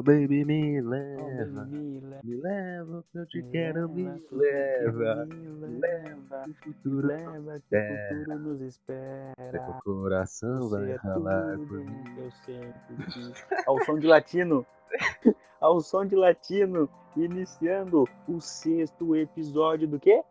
[0.00, 1.64] Oh, baby, me Oh, leva.
[1.64, 6.54] baby, me leva, Me leva, que eu te me quero, me leva, me leva, O
[6.64, 7.76] futuro leva que
[8.08, 9.80] futuro nos Seu espera.
[9.84, 12.04] coração Você vai é ralar por mim.
[12.04, 13.46] que eu sempre quis.
[13.66, 14.64] Ao som de latino.
[15.60, 16.88] Ao som de latino.
[17.16, 20.22] Iniciando o sexto episódio do quê?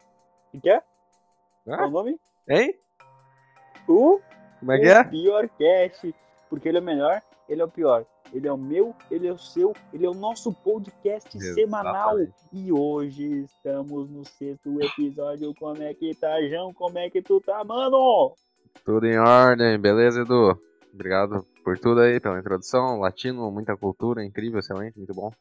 [0.53, 0.81] O que é?
[1.65, 2.19] Qual Ah, o nome?
[2.49, 2.73] hein?
[3.87, 4.19] O
[4.61, 5.01] Como é que é?
[5.01, 6.15] O pior cast.
[6.49, 8.05] Porque ele é o melhor, ele é o pior.
[8.31, 12.15] Ele é o meu, ele é o seu, ele é o nosso podcast semanal.
[12.53, 15.53] E hoje estamos no sexto episódio.
[15.55, 16.71] Como é que tá, João?
[16.71, 18.35] Como é que tu tá, mano?
[18.85, 20.61] Tudo em ordem, beleza, Edu?
[20.93, 22.99] Obrigado por tudo aí, pela introdução.
[22.99, 25.31] Latino, muita cultura, incrível, excelente, muito bom.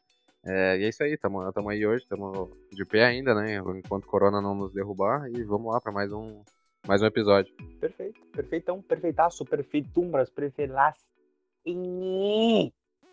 [0.47, 3.57] É, e é isso aí, tamo, tamo aí hoje, tamo de pé ainda, né?
[3.57, 5.29] Enquanto o Corona não nos derrubar.
[5.29, 6.43] E vamos lá para mais um,
[6.87, 7.53] mais um episódio.
[7.79, 10.95] Perfeito, perfeitão, perfeitaço, perfeitumbras, perfeilas.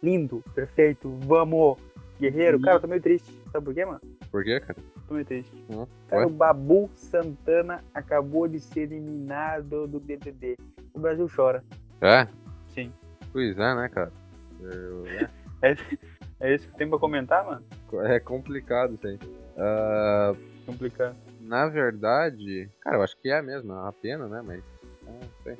[0.01, 1.77] Lindo, perfeito, vamos.
[2.19, 3.29] Guerreiro, cara, eu tô meio triste.
[3.51, 3.99] Sabe por quê, mano?
[4.31, 4.77] Por quê, cara?
[5.07, 5.51] Tô meio triste.
[5.69, 10.55] Hum, Cara, o Babu Santana acabou de ser eliminado do BBB.
[10.93, 11.61] O Brasil chora.
[12.01, 12.25] É?
[12.73, 12.93] Sim.
[13.33, 14.11] Pois é, né, cara?
[14.61, 15.03] Eu-
[15.61, 15.75] É,
[16.39, 17.63] é isso que tem pra comentar, mano?
[18.05, 19.19] É, é complicado isso aí.
[19.57, 20.31] Ah,
[20.65, 21.15] Complicado.
[21.41, 24.41] na verdade, cara, eu acho que é mesmo, é uma pena, né?
[24.45, 24.63] Mas.
[25.03, 25.57] Não sei.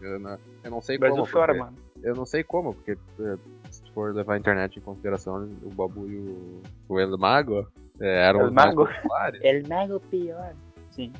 [0.00, 1.30] Eu não, eu não sei O Brasil como.
[1.32, 1.87] chora, porque- mano.
[2.02, 3.38] Eu não sei como, porque eh,
[3.70, 7.66] se for levar a internet em consideração, o Babu e o, o El Mago
[8.00, 8.88] eh, eram El os mais Mago.
[9.02, 9.40] populares.
[9.42, 10.54] El Mago pior.
[10.90, 11.12] Sim.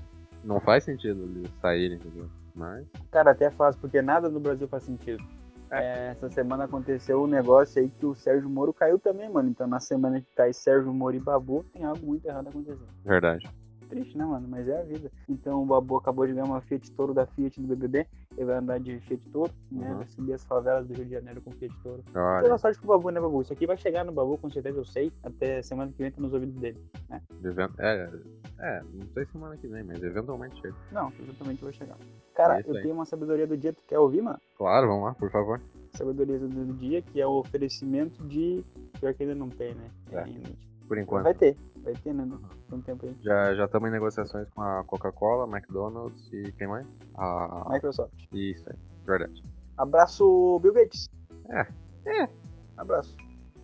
[0.45, 2.29] Não faz sentido eles saírem, entendeu?
[2.55, 2.87] Mas.
[3.11, 5.23] Cara, até faz, porque nada no Brasil faz sentido.
[5.71, 9.51] É, essa semana aconteceu um negócio aí que o Sérgio Moro caiu também, mano.
[9.51, 12.89] Então na semana que cai Sérgio Moro e Babu, tem algo muito errado acontecendo.
[13.05, 13.47] Verdade.
[13.89, 14.47] Triste, né, mano?
[14.49, 15.11] Mas é a vida.
[15.29, 18.07] Então o Babu acabou de ganhar uma Fiat Toro da Fiat do BBB.
[18.39, 19.93] Ele vai andar de Fiat Toro, né?
[19.95, 20.07] Uhum.
[20.07, 22.05] Subir as favelas do Rio de Janeiro com Fiat Toro.
[22.15, 23.43] Olha, Toda sorte pro Babu, né, Babu?
[23.43, 25.13] Isso aqui vai chegar no Babu, com certeza eu sei.
[25.25, 26.79] Até semana que vem tá nos ouvidos dele.
[27.43, 28.09] event- é,
[28.61, 30.77] é, não sei semana que vem, mas eventualmente chega.
[30.93, 31.97] Não, exatamente vai chegar.
[32.33, 32.83] Cara, É eu aí.
[32.83, 33.73] tenho uma sabedoria do dia.
[33.73, 34.39] Tu quer ouvir, mano?
[34.57, 35.61] Claro, vamos lá, por favor.
[35.95, 38.65] Sabedoria do dia, que é o oferecimento de.
[39.01, 39.91] Pior que ainda não tem, né?
[40.13, 40.19] É.
[40.21, 40.51] Ainda.
[40.89, 41.25] Por enquanto.
[41.25, 41.55] Vai ter,
[41.85, 42.27] vai ter, né?
[42.69, 43.15] Tem um tempo aí.
[43.23, 46.87] Já já estamos em negociações com a Coca-Cola, McDonald's e quem mais?
[47.15, 47.67] A...
[47.71, 48.13] Microsoft.
[48.33, 48.77] Isso aí,
[49.07, 49.43] verdade.
[49.77, 51.09] Abraço, Bill Gates.
[51.51, 51.67] É.
[52.07, 52.29] É.
[52.77, 53.15] Abraço.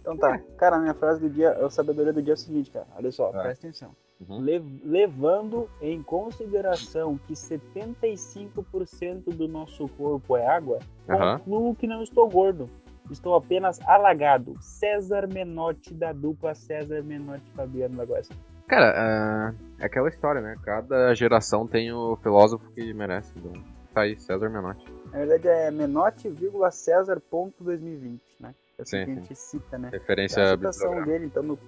[0.00, 0.38] Então tá.
[0.58, 2.86] Cara, a minha frase do dia, a sabedoria do dia é o seguinte, cara.
[2.96, 3.40] Olha só, Tá.
[3.42, 3.96] presta atenção.
[4.28, 4.40] Uhum.
[4.40, 11.38] Le- levando em consideração que 75% do nosso corpo é água, Aham.
[11.38, 12.68] concluo que não estou gordo.
[13.10, 14.54] Estou apenas alagado.
[14.60, 18.28] César Menotti, da dupla César Menotti Fabiano Lagoas.
[18.66, 20.54] Cara, ah, é aquela história, né?
[20.64, 23.32] Cada geração tem o filósofo que merece.
[23.36, 23.52] Então,
[23.92, 24.84] tá aí, César Menotti.
[25.12, 28.54] Na verdade é Menotti, vírgula, César, ponto 2020, né?
[28.78, 29.20] É assim Sim, que a sim.
[29.20, 29.90] gente cita, né?
[29.92, 31.58] Referência É a citação dele, então, no...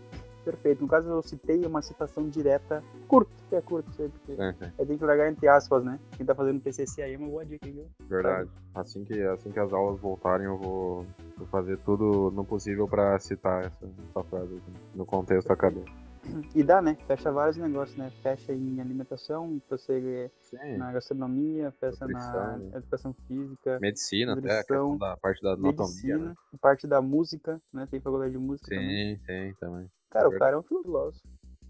[0.46, 0.82] perfeito.
[0.82, 4.86] No caso, eu citei uma citação direta, curta, que é curto, porque Sim, sim, aí
[4.86, 5.98] tem que largar entre aspas, né?
[6.16, 7.86] Quem tá fazendo PCC aí é uma boa dica, viu?
[8.08, 8.48] verdade.
[8.74, 13.18] Assim que, assim que as aulas voltarem, eu vou, vou fazer tudo no possível pra
[13.18, 14.62] citar essa, essa frase
[14.94, 16.06] no contexto acadêmico.
[16.54, 16.96] E dá, né?
[17.06, 18.10] Fecha vários negócios, né?
[18.22, 20.76] Fecha em alimentação, você Sim.
[20.76, 22.78] na gastronomia, fecha na Nutrição, né?
[22.78, 26.34] educação física, Medicina, até a Nutrição, da parte da anatomia, medicina, né?
[26.60, 27.86] parte da música, né?
[27.88, 29.16] Tem faculdade de música também.
[29.16, 29.88] Sim, sim, também.
[30.10, 31.20] Cara, o cara é um filósofo.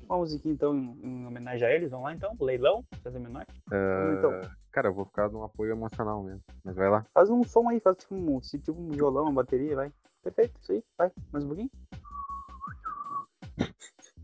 [0.08, 1.90] Uma musiquinha, então, em, em homenagem a eles.
[1.90, 2.32] Vamos lá, então?
[2.40, 3.52] Leilão, César Menotti.
[3.72, 4.30] Ah, Então.
[4.70, 6.42] Cara, eu vou ficar num apoio emocional mesmo.
[6.62, 7.02] Mas vai lá.
[7.14, 9.90] Faz um som aí, faz tipo um, tipo um violão, uma bateria, vai.
[10.22, 11.10] Perfeito, isso aí, vai.
[11.32, 11.70] Mais um pouquinho.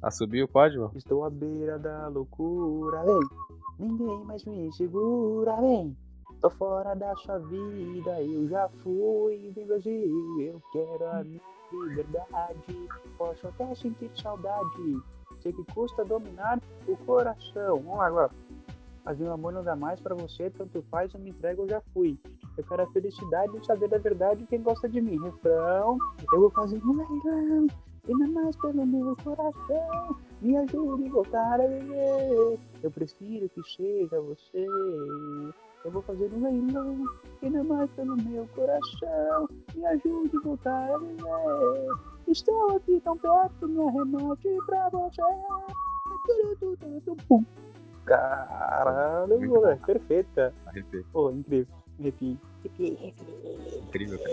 [0.03, 0.93] Ah, subiu, pode, mano?
[0.95, 3.21] Estou à beira da loucura, vem.
[3.79, 5.97] Ninguém mais me segura, vem.
[6.41, 10.41] Tô fora da sua vida, eu já fui do Brasil.
[10.41, 11.41] Eu quero a minha
[11.73, 12.89] liberdade.
[13.17, 15.03] Posso até sentir saudade.
[15.43, 17.81] Sei que custa dominar o coração.
[17.81, 18.31] Vamos lá agora.
[19.05, 21.81] Mas meu amor não dá mais pra você, tanto faz, eu me entrego, eu já
[21.93, 22.17] fui.
[22.57, 25.21] Eu quero a felicidade e saber da verdade quem gosta de mim.
[25.21, 25.99] Refrão,
[26.33, 27.67] eu vou fazer um leilão.
[28.09, 30.17] E não mais pelo meu coração.
[30.41, 32.59] Me ajude a voltar a viver.
[32.83, 34.67] Eu prefiro que seja você.
[35.85, 37.05] Eu vou fazer um leilão.
[37.43, 39.49] Não mais pelo meu coração.
[39.75, 41.97] Me ajude a voltar a viver.
[42.29, 45.23] Estou aqui tão perto, me arremate pra você.
[47.29, 47.45] Pum.
[48.05, 49.85] Caralho, Muito moleque.
[49.87, 50.55] Perfeito, cara.
[50.67, 51.05] Arrepio.
[51.13, 51.75] Pô, incrível.
[51.99, 52.39] Arrepio.
[53.89, 54.31] Incrível, cara.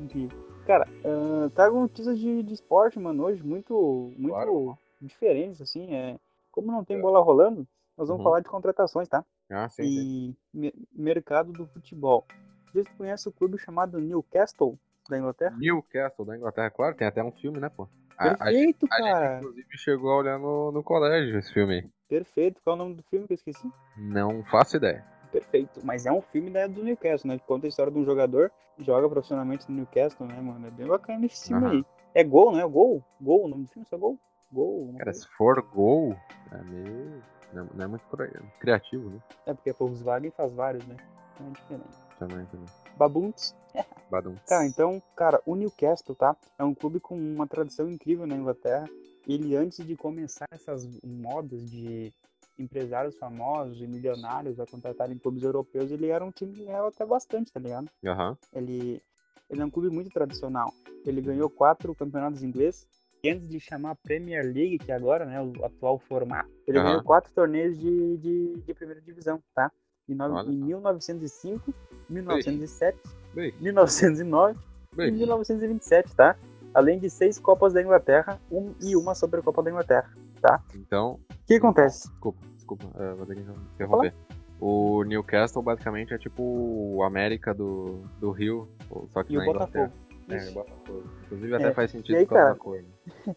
[0.00, 0.38] Incrível.
[0.66, 4.76] Cara, uh, trago notícias de, de esporte, mano, hoje muito, muito Claro.
[5.00, 5.94] diferentes, assim.
[5.94, 6.18] É,
[6.52, 7.00] como não tem É.
[7.00, 8.24] bola rolando, nós vamos Uhum.
[8.24, 9.24] falar de contratações, tá?
[9.50, 10.34] Ah, sim, sim.
[10.52, 12.26] E me- mercado do futebol.
[12.66, 14.78] Vocês conhecem o clube chamado Newcastle?
[15.08, 15.56] da Inglaterra?
[15.56, 17.88] Newcastle da Inglaterra, claro, tem até um filme, né, pô?
[18.18, 19.38] A, a, Perfeito, a gente, cara.
[19.38, 21.90] inclusive, chegou a olhar no, no colégio esse filme aí.
[22.08, 22.60] Perfeito.
[22.62, 23.70] Qual é o nome do filme que eu esqueci?
[23.96, 25.04] Não faço ideia.
[25.30, 25.80] Perfeito.
[25.84, 27.38] Mas é um filme né, do Newcastle, né?
[27.38, 30.66] Que conta a história de um jogador que joga profissionalmente no Newcastle, né, mano?
[30.66, 31.74] É bem bacana esse filme Aham.
[31.76, 31.84] aí.
[32.14, 32.66] É Gol, né?
[32.66, 33.04] Gol?
[33.20, 34.18] Gol, o nome do filme é só Gol?
[34.52, 34.82] Gol.
[34.88, 36.16] uma Cara, se for gol,
[36.50, 37.22] é meio.
[37.52, 38.30] Não é- não é muito cri-
[38.60, 39.20] criativo, né?
[39.46, 40.96] É porque a Volkswagen faz vários, né?
[41.40, 41.96] É diferente.
[42.18, 42.66] Também, também.
[42.96, 43.54] Babunts.
[44.10, 44.34] Badum.
[44.46, 46.34] Tá, então, cara, o Newcastle, tá?
[46.58, 48.88] É um clube com uma tradição incrível na Inglaterra.
[49.26, 52.12] Ele, antes de começar essas modas de
[52.58, 57.04] empresários famosos e milionários a contratarem clubes europeus, ele era um time que ganhava até
[57.04, 57.88] bastante, tá ligado?
[58.04, 58.36] Aham.
[58.52, 59.00] Ele,
[59.50, 60.72] ele é um clube muito tradicional.
[61.04, 62.86] Ele ganhou quatro campeonatos ingleses.
[63.22, 66.88] E antes de chamar Premier League, que é agora, né, o atual formato, ele Aham.
[66.88, 69.70] ganhou quatro torneios de, de, de primeira divisão, tá?
[70.08, 70.44] Em, no, em só.
[70.50, 71.74] 1905,
[72.08, 72.98] 1907,
[73.34, 74.58] Bem, 1909
[74.92, 75.12] e bem.
[75.12, 76.36] 1927, tá?
[76.72, 80.10] Além de seis Copas da Inglaterra um, e uma Supercopa da Inglaterra.
[80.74, 82.08] Então, O que acontece?
[82.08, 83.42] desculpa, desculpa, é, vou ter que
[83.74, 84.14] interromper.
[84.60, 88.68] O Newcastle basicamente é tipo o América do, do Rio,
[89.08, 89.92] só que E na o Botafogo.
[90.34, 91.04] É, Botafogo.
[91.24, 91.72] Inclusive até É.
[91.72, 92.56] faz sentido E aí, cara?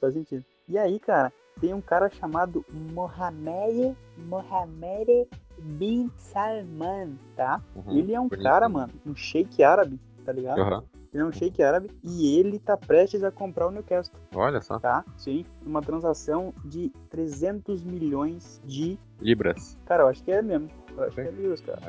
[0.00, 0.44] Faz sentido.
[0.68, 5.28] E aí, cara, tem um cara chamado Mohamed Mohamed
[5.58, 7.60] Bin Salman, tá?
[7.74, 8.42] Uhum, Ele é um bonito.
[8.44, 10.60] cara, mano, um sheik árabe, tá ligado?
[10.60, 10.84] Aham.
[11.12, 14.78] Ele é um sheik árabe e ele tá prestes a comprar o Newcastle, Olha só.
[14.78, 15.04] tá?
[15.16, 18.96] Sim, uma transação de 300 milhões de...
[19.20, 19.76] Libras.
[19.86, 20.68] Cara, eu acho que é mesmo.
[20.96, 21.22] Eu acho Sim.
[21.22, 21.80] que é livros, cara.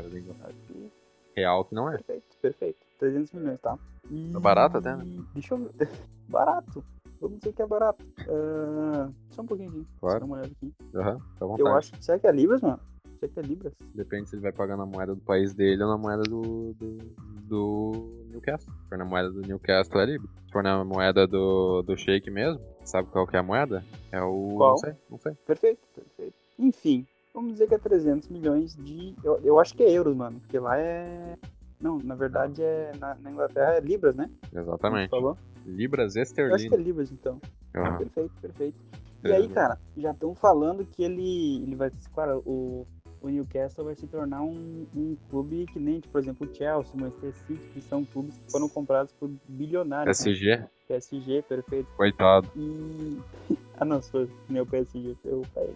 [1.35, 1.97] Real que não é.
[1.97, 2.79] Perfeito, perfeito.
[3.01, 3.77] 300 milhões, tá?
[4.11, 4.31] E...
[4.35, 5.03] É barato até, né?
[5.33, 5.89] Deixa eu ver.
[6.29, 6.83] Barato.
[7.19, 8.03] Vamos dizer que é barato.
[8.29, 9.85] Ah, Só um pouquinho aqui.
[9.99, 10.19] Claro.
[10.19, 10.73] Dá uma olhada aqui.
[10.95, 11.61] Aham, à vontade.
[11.69, 11.91] Eu acho.
[11.99, 12.79] Será que é Libras, mano?
[13.19, 13.73] Será que é Libras?
[13.93, 16.97] Depende se ele vai pagar na moeda do país dele ou na moeda do, do,
[17.43, 18.73] do Newcastle.
[18.83, 20.27] Se for na moeda do Newcastle é livre.
[20.45, 23.83] Se for na moeda do, do Sheik mesmo, sabe qual que é a moeda?
[24.11, 24.55] É o.
[24.57, 24.71] Qual?
[24.71, 25.33] Não sei, não sei.
[25.45, 26.35] Perfeito, perfeito.
[26.57, 29.15] Enfim, vamos dizer que é 300 milhões de.
[29.23, 30.39] Eu, eu acho que é euros, mano.
[30.39, 31.37] Porque lá é.
[31.81, 32.91] Não, na verdade é.
[32.99, 34.29] Na, na Inglaterra é Libras, né?
[34.53, 35.09] Exatamente.
[35.09, 35.37] Falou?
[35.65, 36.79] Libras Eu acho que é esterlinas.
[36.79, 37.39] Libras, então.
[37.75, 37.97] Aham.
[37.97, 38.77] Perfeito, perfeito.
[39.23, 41.91] E É, aí, cara, já estão falando que ele, ele vai.
[42.15, 42.85] Cara, o,
[43.21, 46.91] o Newcastle vai se tornar um, um clube que nem, tipo, por exemplo, o Chelsea,
[46.95, 50.19] o Manchester City, que são clubes que foram comprados por bilionários.
[50.19, 50.23] né?
[50.25, 51.87] PSG, PSG, perfeito.
[51.95, 52.47] coitado.
[52.55, 53.19] E.
[53.77, 55.75] ah, não, foi meu PSG, eu falei.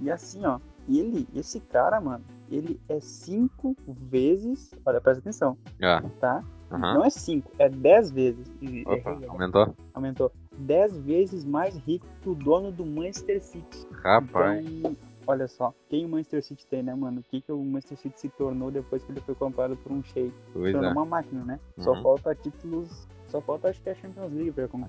[0.00, 0.58] E, e assim, ó.
[0.88, 2.22] Ele, esse cara, mano,
[2.56, 4.70] ele é cinco vezes.
[4.84, 6.40] Olha, presta atenção, Ah, tá?
[6.70, 6.94] aham.
[6.94, 8.46] Não é cinco, é dez vezes.
[8.86, 9.74] Opa, é- aumentou?
[9.92, 10.32] aumentou.
[10.56, 13.86] 10 vezes mais rico que o dono do Manchester City.
[14.04, 14.64] Rapaz.
[14.64, 14.96] Então,
[15.26, 17.20] olha só, quem o Manchester City tem, né, mano?
[17.20, 20.00] O que, que o Manchester City se tornou depois que ele foi comprado por um
[20.04, 20.32] sheik?
[20.52, 20.92] Pois tornou é.
[20.92, 21.58] uma máquina, né?
[21.78, 22.02] Só Uhum.
[22.02, 23.06] falta títulos.
[23.26, 24.86] Só falta acho que é a Champions League pra como,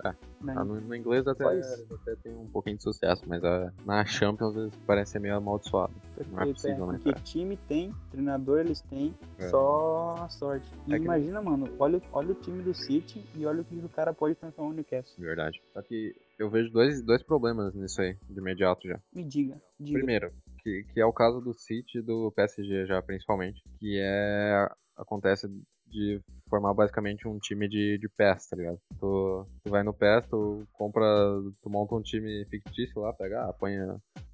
[0.00, 0.18] Achando.
[0.42, 0.54] né?
[0.56, 4.54] Ah, no, no inglês até, até tem um pouquinho de sucesso, mas ah, na Champions
[4.56, 5.96] eles parecem meio amaldiçoados.
[6.30, 6.92] Não é Perfeito, possível, é.
[6.92, 9.48] né, Porque time tem, treinador eles têm, É.
[9.48, 10.66] só a sorte.
[10.88, 13.88] É que- imagina, mano, olha, olha o time do City e olha o que o
[13.88, 15.14] cara pode transformar no Newcastle.
[15.24, 15.60] Verdade.
[15.72, 19.00] Só que eu vejo dois, dois problemas nisso aí, de imediato já.
[19.14, 19.98] Me diga, diga.
[19.98, 20.32] Primeiro,
[20.62, 25.48] que, que é o caso do City e do PSG já principalmente, que é acontece
[25.86, 26.20] de
[26.54, 28.78] formar basicamente um time de, de PES, tá ligado?
[29.00, 31.04] Tu, tu vai no PES, tu compra,
[31.60, 33.72] tu monta um time fictício lá, pega, ah, põe,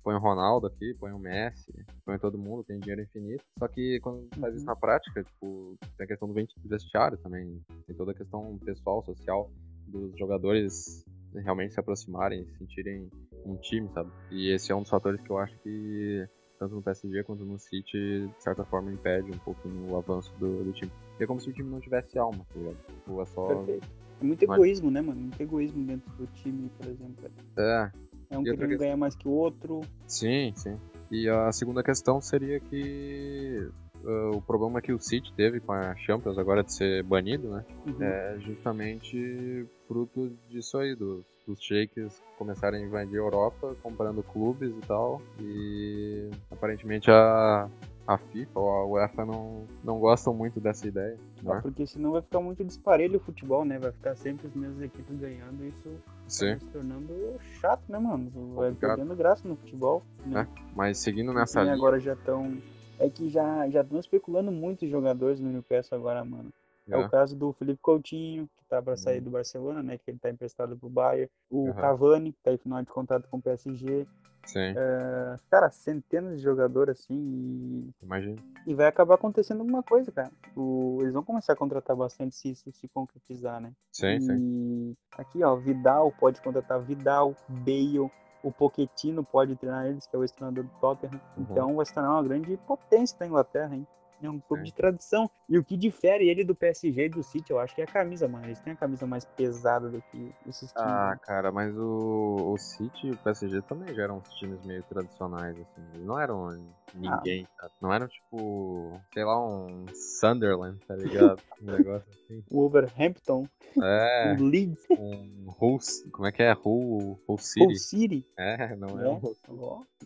[0.04, 1.72] põe o Ronaldo aqui, põe o Messi,
[2.04, 3.42] põe todo mundo, tem dinheiro infinito.
[3.58, 4.70] Só que quando tu faz isso Uhum.
[4.70, 9.02] na prática, tipo, tem a questão do vesti- vestiário também, tem toda a questão pessoal,
[9.02, 9.50] social
[9.86, 13.08] dos jogadores realmente se aproximarem, se sentirem
[13.46, 14.10] um time, sabe?
[14.30, 16.28] E esse é um dos fatores que eu acho que
[16.60, 20.62] tanto no PSG quanto no City, de certa forma, impede um pouquinho o avanço do,
[20.62, 20.92] do time.
[21.18, 22.76] É como se o time não tivesse alma, tá ligado?
[22.86, 23.46] Tipo, é só.
[23.48, 23.88] Perfeito.
[24.20, 25.18] É muito Mas- egoísmo, né, mano?
[25.22, 27.30] Muito egoísmo dentro do time, por exemplo.
[27.56, 27.90] É,
[28.32, 29.80] É um E querendo questão- ganhar mais que o outro.
[30.06, 30.74] sim, sim.
[31.10, 33.68] E a segunda questão seria que
[34.04, 37.64] ah, o problema que o City teve com a Champions agora de ser banido, né?
[37.86, 38.02] Uhum.
[38.02, 44.70] É justamente fruto disso aí, dos, dos shakes começarem a invadir a Europa, comprando clubes
[44.70, 45.20] e tal.
[45.40, 47.68] E aparentemente a,
[48.06, 51.16] a FIFA ou a UEFA não, não gostam muito dessa ideia.
[51.46, 51.60] Ah, Né?
[51.62, 53.78] porque senão vai ficar muito disparelho o futebol, né?
[53.78, 55.64] Vai ficar sempre as mesmas equipes ganhando.
[55.66, 55.88] Isso
[56.28, 56.46] Sim.
[56.50, 58.30] vai se tornando chato, né, mano?
[58.54, 60.02] Vai perdendo graça no futebol.
[60.24, 60.46] Né?
[60.74, 61.74] Mas seguindo nessa E linha.
[61.74, 62.56] agora já estão.
[62.98, 66.50] É que já já estão especulando muitos jogadores no Newcastle agora, mano.
[66.90, 67.08] É o É.
[67.08, 69.24] caso do Felipe Coutinho, que tá para sair Uhum.
[69.24, 69.98] do Barcelona, né?
[69.98, 71.30] Que ele tá emprestado pro Bayern.
[71.50, 71.80] O Aham.
[71.80, 74.06] Cavani, que tá em final de contrato com o PSG.
[74.46, 77.14] Sim, É, cara, centenas de jogadores assim.
[77.14, 78.36] E, imagina.
[78.66, 80.30] e vai acabar acontecendo alguma coisa, cara.
[80.56, 83.72] O- eles vão começar a contratar bastante se isso se concretizar, né?
[83.92, 84.36] Sim, sim.
[84.38, 88.10] E aqui, ó, Vidal pode contratar Vidal, Bale,
[88.42, 91.20] o Pochettino pode treinar eles, que é o ex-treinador do Tottenham.
[91.36, 91.42] Uhum.
[91.44, 93.86] Então vai se tornar uma grande potência da Inglaterra, hein?
[94.22, 94.66] É um clube Sim.
[94.66, 95.30] de tradição.
[95.48, 97.86] E o que difere ele do PSG e do City, eu acho que é a
[97.86, 98.44] camisa, mano.
[98.46, 100.90] Eles têm a camisa mais pesada do que esses times.
[100.90, 101.20] Ah, né?
[101.22, 105.58] cara, mas o, o City e o PSG também já eram uns times meio tradicionais,
[105.58, 105.82] assim.
[105.94, 106.48] Eles não eram
[106.94, 107.72] ninguém, cara.
[107.80, 109.86] Não eram tipo, sei lá, um
[110.20, 111.40] Sunderland, tá ligado?
[111.60, 112.42] Um negócio assim.
[112.50, 113.46] Wolverhampton,
[113.82, 115.78] É, o Leeds, um Hull,
[116.10, 116.54] como é que é?
[116.54, 117.78] Hull, Hull Hull City?
[117.78, 118.26] City.
[118.38, 119.08] É, não é, É.
[119.08, 119.20] um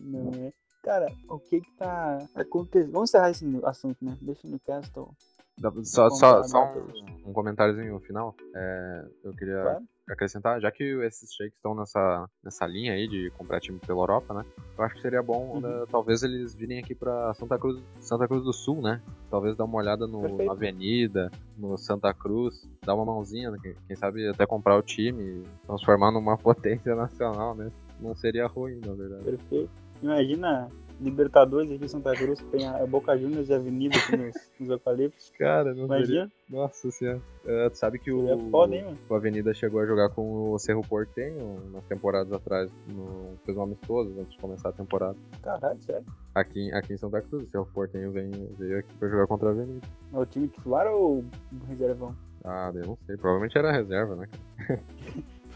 [0.01, 0.51] não é.
[0.85, 2.91] Cara, o que que tá acontecendo?
[2.91, 4.15] Vamos encerrar esse assunto, né?
[4.21, 5.09] Deixa o Newcastle.
[5.57, 8.35] Dá- Só, só, só um, um comentáriozinho final.
[8.55, 9.83] É, eu queria Claro.
[10.11, 14.31] acrescentar, já que esses shakes estão nessa, nessa linha aí de comprar time pela Europa,
[14.35, 14.45] né?
[14.77, 15.61] Eu acho que seria bom, Uhum.
[15.61, 19.01] né, talvez eles virem aqui pra Santa Cruz, Santa Cruz do Sul, né?
[19.31, 20.45] Talvez dar uma olhada no Perfeito.
[20.45, 23.57] na Avenida, no Santa Cruz, dar uma mãozinha, né?
[23.59, 27.69] quem, quem sabe até comprar o time transformar numa potência nacional, né?
[27.99, 29.23] Não seria ruim, na verdade.
[29.23, 29.84] Perfeito.
[30.01, 30.67] Imagina
[30.99, 34.33] Libertadores aqui em Santa Cruz, que tem a Boca Juniors e a Avenida aqui nos,
[34.57, 35.29] nos eucaliptos.
[35.37, 35.85] Cara, não.
[35.85, 37.19] Imagina, Nossa senhora.
[37.45, 38.21] É, tu sabe que o.
[38.21, 38.97] seria foda, hein?
[39.09, 43.63] O Avenida chegou a jogar com o Cerro Portenho umas temporadas atrás, no, fez um
[43.63, 45.17] amistoso antes de começar a temporada.
[45.43, 46.05] Caralho, sério.
[46.33, 49.51] Aqui, aqui em Santa Cruz, o Cerro Portenho vem, veio aqui pra jogar contra a
[49.51, 49.85] Avenida.
[50.13, 52.15] É o time titular ou o reservão?
[52.45, 54.27] Ah, eu não sei, provavelmente era reserva, né?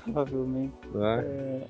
[0.04, 0.74] Provavelmente.
[0.96, 1.68] Ah, É...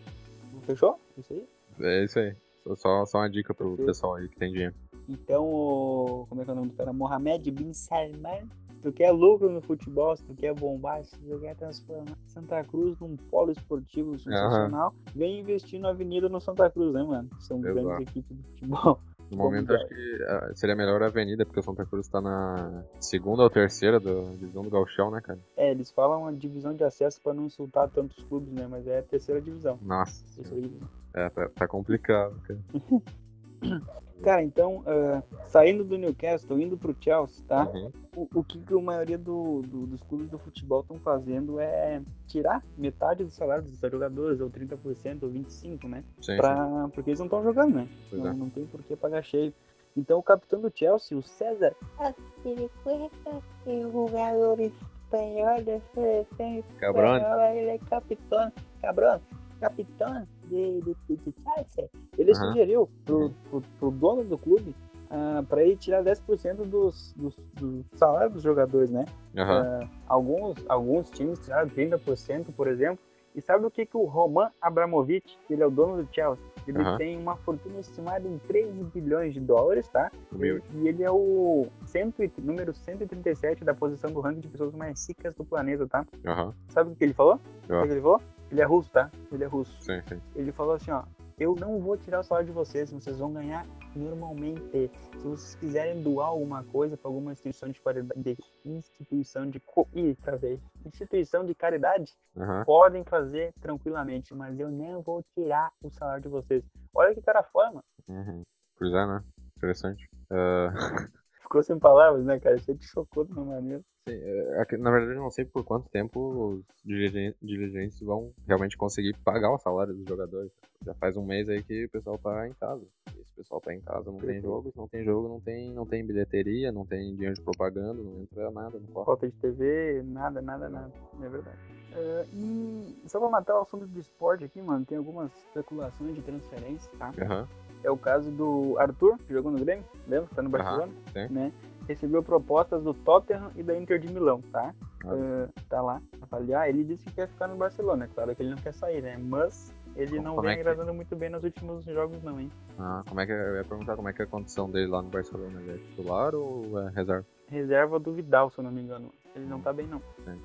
[0.64, 1.00] Fechou?
[1.18, 1.48] Isso aí?
[1.82, 2.36] É isso aí.
[2.76, 4.76] Só- Só, uma dica pro pessoal aí que tem dinheiro.
[5.08, 6.26] Então, o...
[6.30, 6.94] como é que é o nome do cara?
[6.94, 8.48] Mohamed Bin Salman.
[8.68, 12.64] Se tu quer lucro no futebol, se tu quer bombar, se tu quer transformar Santa
[12.64, 17.30] Cruz num polo esportivo sensacional, vem investir na Avenida no Santa Cruz, né, mano?
[17.40, 17.74] São Exato.
[17.74, 19.00] grandes equipes do futebol.
[19.30, 22.84] No momento, acho que ah, seria melhor a Avenida, porque o Santa Cruz tá na
[23.00, 25.40] segunda ou terceira do, divisão do Gauchão, né, cara?
[25.56, 28.66] É, eles falam a divisão de acesso pra não insultar tantos clubes, né?
[28.68, 29.78] Mas é a terceira divisão.
[29.84, 30.88] Nossa, Terceira divisão.
[31.14, 32.60] É, tá, tá complicado, cara.
[34.22, 37.64] Cara, então, ah, saindo do Newcastle, indo pro Chelsea, tá?
[37.70, 37.90] Uhum.
[38.14, 42.02] O, o que, que a maioria do- do- dos clubes do futebol estão fazendo é
[42.28, 46.04] tirar metade do salário dos jogadores, ou 30%, ou 25%, né?
[46.18, 46.36] Sim, sim.
[46.38, 47.88] Pra, porque eles não estão jogando, né?
[48.10, 48.34] Pois Não, é.
[48.34, 49.54] não tem por que pagar cheio.
[49.96, 57.16] Então, o capitão do Chelsea, o César Azpilicueta, e o jogador espanhol da seleção Cabrón.
[57.18, 58.52] espanhola, ele é capitão,
[58.82, 59.22] cabrão,
[59.62, 61.34] capitão de, de, de, de
[61.74, 61.90] Chelsea.
[62.18, 62.48] Ele Aham.
[62.48, 64.76] sugeriu pro, pro, pro dono do clube
[65.10, 69.06] ah, pra ele tirar 10% dos, dos, do salário dos jogadores, né?
[69.38, 69.80] Aham.
[69.82, 73.00] Ah, alguns, alguns times tiraram 30%, por exemplo.
[73.36, 76.80] E sabe o que, que o Roman Abramovich, ele é o dono do Chelsea, ele
[76.82, 76.98] Aham.
[76.98, 80.12] tem uma fortuna estimada em 13 bilhões de dólares, tá?
[80.32, 80.64] Humilde.
[80.76, 85.34] E ele é o cento número 137 da posição do ranking de pessoas mais ricas
[85.36, 86.06] do planeta, tá?
[86.26, 86.54] Aham.
[86.70, 87.40] Sabe o que ele falou?
[87.68, 87.84] Sabe Ah.
[87.84, 88.22] o que ele falou?
[88.52, 89.12] Ele é russo, tá?
[89.32, 89.80] Ele é russo.
[89.82, 90.22] Sim, sim.
[90.36, 91.04] Ele falou assim, ó,
[91.40, 93.66] eu não vou tirar o salário de vocês, vocês vão ganhar
[93.96, 94.92] normalmente.
[95.14, 99.62] Se vocês quiserem doar alguma coisa para alguma instituição de caridade, de instituição de.
[99.94, 100.60] Ih, travei.
[100.86, 102.64] instituição de caridade, Aham.
[102.66, 106.64] podem fazer tranquilamente, mas eu não vou tirar o salário de vocês.
[106.94, 107.84] Olha que cara foda, mano.
[108.08, 108.42] Uhum.
[108.78, 109.24] Pois é, né?
[109.58, 110.10] Interessante.
[110.30, 110.70] Ah,
[111.50, 112.58] Ficou sem palavras, né, cara?
[112.58, 113.84] Isso te chocou de uma maneira.
[114.08, 118.32] sim, é, é na verdade, eu não sei por quanto tempo os dirigen- dirigentes vão
[118.46, 120.52] realmente conseguir pagar o salário dos jogadores.
[120.86, 122.86] Já faz um mês aí que o pessoal tá em casa.
[123.16, 125.86] E esse pessoal tá em casa, não tem jogo, não tem jogo, não tem, não
[125.88, 129.06] tem bilheteria, não tem dinheiro de propaganda, não entra nada, não corre.
[129.08, 130.94] Falta de TV, nada, nada, nada.
[131.20, 131.58] É verdade.
[131.94, 136.22] É, e só pra matar o assunto do esporte aqui, mano, tem algumas especulações de
[136.22, 137.12] transferência, tá?
[137.20, 137.48] Aham.
[137.84, 140.28] É o caso do Arthur, que jogou no Grêmio, lembra?
[140.36, 141.34] Tá no Barcelona, sim.
[141.34, 141.52] né?
[141.88, 144.74] Recebeu propostas do Tottenham e da Inter de Milão, tá?
[145.06, 145.16] Ah.
[145.16, 146.70] É, tá lá, avaliar.
[146.70, 149.18] Ele disse que quer ficar no Barcelona, é claro que ele não quer sair, né?
[149.18, 152.40] Mas ele Como- não como vem é que- agradando muito bem nos últimos jogos, não,
[152.40, 152.52] hein?
[152.78, 155.02] Ah, como é que eu ia perguntar como é que é a condição dele lá
[155.02, 155.60] no Barcelona?
[155.62, 157.26] Ele é titular ou é reserva?
[157.48, 159.10] Reserva do Vidal, se eu não me engano.
[159.36, 160.00] Ele não tá bem, não.
[160.24, 160.36] Sim.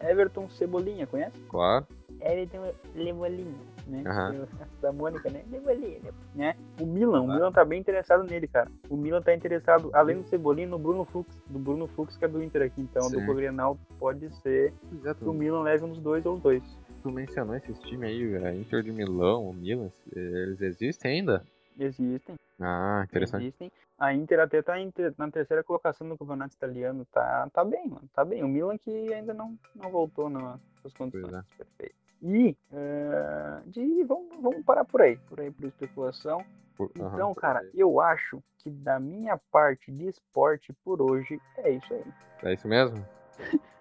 [0.00, 1.38] É, Everton Cebolinha, conhece?
[1.48, 1.86] Claro.
[2.20, 3.54] Everton Cebolinha,
[3.90, 4.02] né?
[4.06, 4.46] Aham.
[4.80, 5.44] Da Mônica, né?
[5.50, 6.00] Cebolinha,
[6.34, 6.54] né?
[6.80, 7.34] O Milan, o Ah.
[7.34, 8.70] Milan tá bem interessado nele, cara.
[8.88, 11.30] O Milan tá interessado, além do Cebolinha, no Bruno Fux.
[11.48, 12.80] Do Bruno Fux, que é do Inter aqui.
[12.80, 14.72] Então, do Grenal pode ser
[15.04, 16.62] é, que o Milan leve uns dois ou dois.
[17.02, 21.44] tu mencionou esses times aí, Inter de Milão, o Milan, eles existem ainda?
[21.78, 22.36] Existem.
[22.60, 23.44] Ah, interessante.
[23.44, 23.72] Existem.
[23.98, 24.74] A Inter até tá
[25.18, 27.06] na terceira colocação do campeonato italiano.
[27.12, 28.08] Tá, tá bem, mano.
[28.14, 28.42] Tá bem.
[28.42, 31.42] O Milan que ainda não, não voltou nas suas condições é.
[31.56, 32.09] perfeitas.
[32.22, 36.44] E eh, de, vamos, vamos parar por aí, por aí por especulação.
[36.76, 41.94] Por- Então, cara, eu acho que da minha parte de esporte por hoje é isso
[41.94, 42.04] aí.
[42.42, 43.06] É isso mesmo?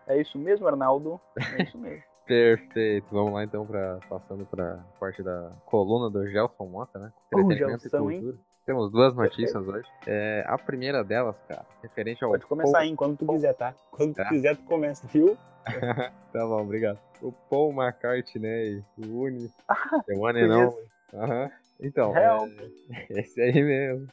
[0.07, 1.19] É isso mesmo, Arnaldo?
[1.57, 2.03] É isso mesmo.
[2.25, 3.07] Perfeito.
[3.11, 7.11] Vamos lá então para passando para parte da coluna do Gelson Mota, né?
[7.33, 8.39] E Gelson, hein?
[8.69, 9.87] Temos duas notícias hoje.
[10.05, 13.73] É, a primeira delas, cara, referente ao Pode começar aí, quando tu quiser, tá?
[13.89, 14.29] Quando tu Tá.
[14.29, 15.35] quiser, tu começa, viu?
[16.31, 16.99] tá bom, obrigado.
[17.19, 20.65] O Paul McCartney, o Uni, Ah, the one and only.
[20.75, 20.87] conheço.
[21.15, 21.51] Aham.
[21.81, 22.29] Então, é,
[23.09, 24.07] esse aí mesmo.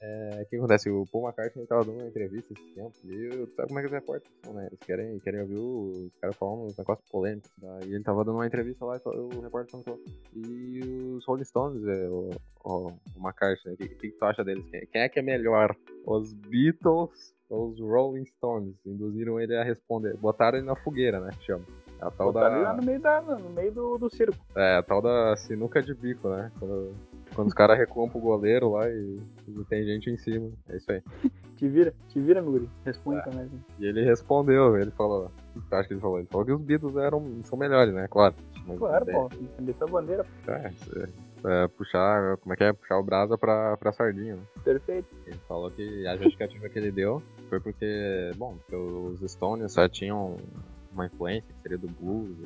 [0.00, 0.88] É, o que acontece?
[0.90, 3.86] O Paul McCartney tava dando uma entrevista esse tempo e eu, sabe como é que
[3.88, 4.66] os repórteres são, né?
[4.66, 7.50] Eles querem, querem ouvir os caras falando uns negócios polêmicos.
[7.58, 10.00] Daí ele tava dando uma entrevista lá e falou- o repórter perguntou.
[10.36, 10.80] E
[11.16, 12.30] os Rolling Stones, é, o,
[12.64, 14.64] o, o McCartney, o que, que, tu acha deles?
[14.70, 15.74] Quem, quem é que é melhor?
[16.06, 18.76] Os Beatles ou os Rolling Stones?
[18.86, 20.16] Induziram ele a responder.
[20.16, 21.30] Botaram ele na fogueira, né?
[21.40, 21.64] Chama.
[22.00, 22.76] É a tal Botaram ele lá da.
[22.76, 24.38] no meio, da, no meio do, do circo.
[24.54, 26.52] É, a tal da sinuca de bico, né?
[26.58, 26.92] Quando,
[27.38, 29.16] quando os caras recuam pro goleiro lá e,
[29.46, 30.50] e tem gente em cima.
[30.68, 31.00] É isso aí.
[31.54, 32.70] Te vira, te vira, meu guri.
[32.84, 32.88] É.
[32.90, 33.40] Responde também.
[33.46, 33.60] assim.
[33.80, 35.30] E ele respondeu, ele falou.
[35.56, 36.18] O que ele falou?
[36.18, 38.06] Ele falou que os Beatles eram, são melhores, né?
[38.08, 38.34] Claro.
[38.64, 39.28] Mas, Claro, é, pô.
[39.28, 40.26] Defender sua bandeira.
[40.46, 42.72] É, é, é, puxar, como é que é?
[42.72, 44.42] Puxar o brasa pra, pra sardinha, né?
[44.62, 45.08] Perfeito.
[45.26, 49.88] Ele falou que a justificativa que ele deu foi porque, bom, porque os Stones só
[49.88, 50.36] tinham
[50.92, 52.36] uma influência, que seria do blues,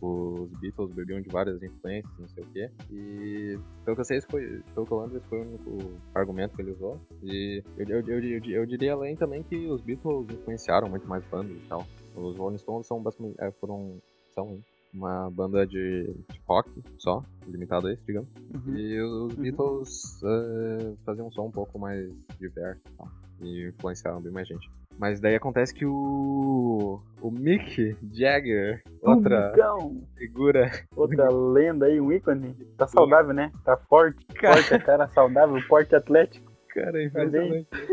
[0.00, 2.70] os Beatles bebiam de várias influências, não sei o quê.
[2.90, 6.54] E pelo que eu sei, foi, pelo que eu lembro, esse foi o único argumento
[6.54, 7.00] que ele usou.
[7.22, 11.56] E eu, eu, eu, eu, diria além também que os Beatles influenciaram muito mais bandas
[11.56, 11.86] e tal.
[12.14, 14.00] Os Rolling Stones são basicamente, é, foram,
[14.34, 14.58] são
[14.92, 18.28] uma banda de, de rock só, limitado a isso, digamos.
[18.54, 18.76] Uhum.
[18.76, 19.42] E os Uhum.
[19.42, 23.08] Beatles eh, faziam um som um pouco mais diverso e tal.
[23.42, 24.70] E influenciaram bem mais gente.
[24.98, 27.00] Mas daí acontece que o.
[27.20, 30.70] O Mick Jagger, outra Então, figura.
[30.94, 32.54] outra lenda aí, um ícone.
[32.76, 33.50] Tá saudável, né?
[33.64, 34.24] Tá forte.
[34.38, 36.52] Forte, é cara saudável, porte atlético.
[36.68, 37.66] Cara, é impressionante.
[37.72, 37.86] né?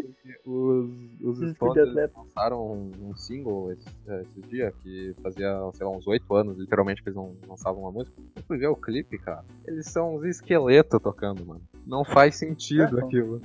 [0.45, 0.89] Os,
[1.21, 6.05] os Stones lançaram um, um single esses, eh, esses dias que fazia, sei lá, uns
[6.05, 8.13] 8 anos, literalmente, que eles não lançavam uma música.
[8.35, 9.45] Eu fui ver o clipe, cara.
[9.65, 11.61] Eles são uns esqueletos tocando, mano.
[11.87, 13.41] Não faz sentido É, aquilo.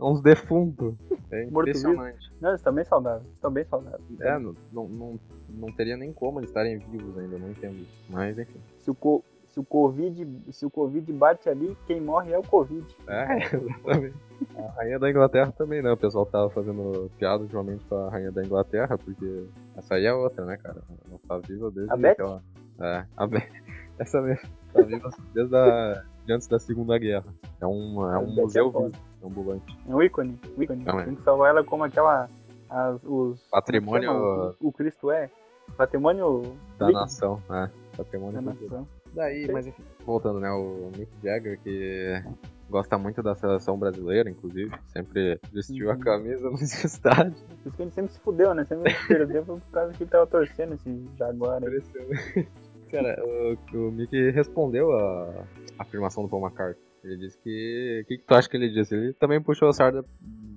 [0.00, 0.94] Uns defuntos.
[1.30, 2.30] É impressionante.
[2.40, 3.26] Não, eles estão bem saudáveis.
[3.34, 4.20] Estão bem saudáveis.
[4.20, 8.04] É, não, não, não, não teria nem como eles estarem vivos ainda, não entendo isso.
[8.08, 8.58] Mas enfim.
[8.80, 12.42] Se o, co- se o Covid, se o Covid bate ali, quem morre é o
[12.42, 12.86] Covid.
[13.06, 14.16] É, exatamente.
[14.56, 15.92] A rainha da Inglaterra também, né?
[15.92, 19.44] O pessoal tava fazendo piada ultimamente com a rainha da Inglaterra, porque
[19.76, 20.80] essa aí é outra, né, cara?
[21.08, 22.14] Ela tá viva desde A Beth?
[22.14, 22.42] que ela-
[22.80, 23.48] É, a Beth.
[23.98, 24.48] Essa mesmo.
[24.72, 26.02] Tá viva desde a...
[26.30, 27.26] de antes da Segunda Guerra.
[27.60, 29.76] É um, é A um é museu vivo, ambulante.
[29.88, 30.38] É um ícone.
[30.56, 30.84] Um ícone.
[30.84, 31.04] Também.
[31.06, 32.28] Tem que salvar ela como aquela.
[32.68, 34.54] As, os, Patrimônio- chama?
[34.60, 35.28] O, o Cristo é.
[35.76, 36.42] Patrimônio
[36.78, 37.70] Da líquido nação, né?
[37.96, 38.86] Patrimônio da nação.
[39.12, 39.52] Daí, Sim.
[39.52, 42.22] mas enfim, voltando, né, o Mick Jagger, que
[42.68, 46.00] gosta muito da seleção brasileira, inclusive, sempre vestiu a Uhum.
[46.00, 47.40] camisa nos estádios.
[47.42, 48.64] Por isso que ele sempre se fudeu, né?
[48.64, 52.46] Sempre se perdeu por causa que ele tava torcendo esse Jaguar aí.
[52.90, 55.46] Cara, o, o Mick respondeu a
[55.78, 56.90] afirmação do Paul McCartney.
[57.02, 58.02] Ele disse que.
[58.04, 58.94] O que, que tu acha que ele disse?
[58.94, 60.04] Ele também puxou a sarda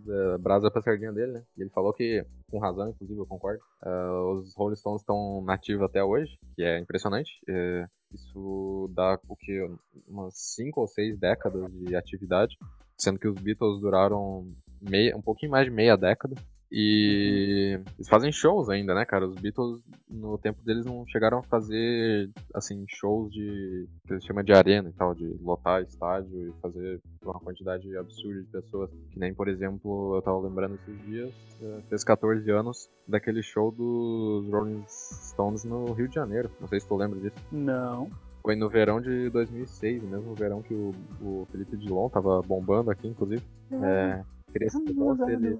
[0.05, 1.43] da brasa pra sardinha dele, né?
[1.57, 3.61] Ele falou que, com razão, inclusive, eu concordo.
[3.81, 7.31] ah, os Rolling Stones estão nativos até hoje, que é impressionante.
[7.47, 9.65] É, isso dá o que?
[10.07, 12.57] Umas 5 ou 6 décadas de atividade.
[12.97, 14.45] Sendo que os Beatles duraram
[14.81, 16.35] meia, um pouquinho mais de meia década.
[16.75, 19.27] E eles fazem shows ainda, né, cara?
[19.27, 23.87] Os Beatles, no tempo deles, não chegaram a fazer, assim, shows de.
[24.07, 28.41] que eles chamam de arena e tal, de lotar estádio e fazer uma quantidade absurda
[28.41, 28.89] de pessoas.
[29.11, 31.31] Que nem, por exemplo, eu tava lembrando esses dias,
[31.61, 36.49] eh, fez 14 anos daquele show dos Rolling Stones no Rio de Janeiro.
[36.59, 37.35] Não sei se tu lembra disso.
[37.51, 38.09] Não.
[38.41, 42.89] Foi no verão de 2006, o mesmo verão que o, o Felipe Dilon tava bombando
[42.89, 43.43] aqui, inclusive.
[43.71, 45.59] É, teria sido bom se ele.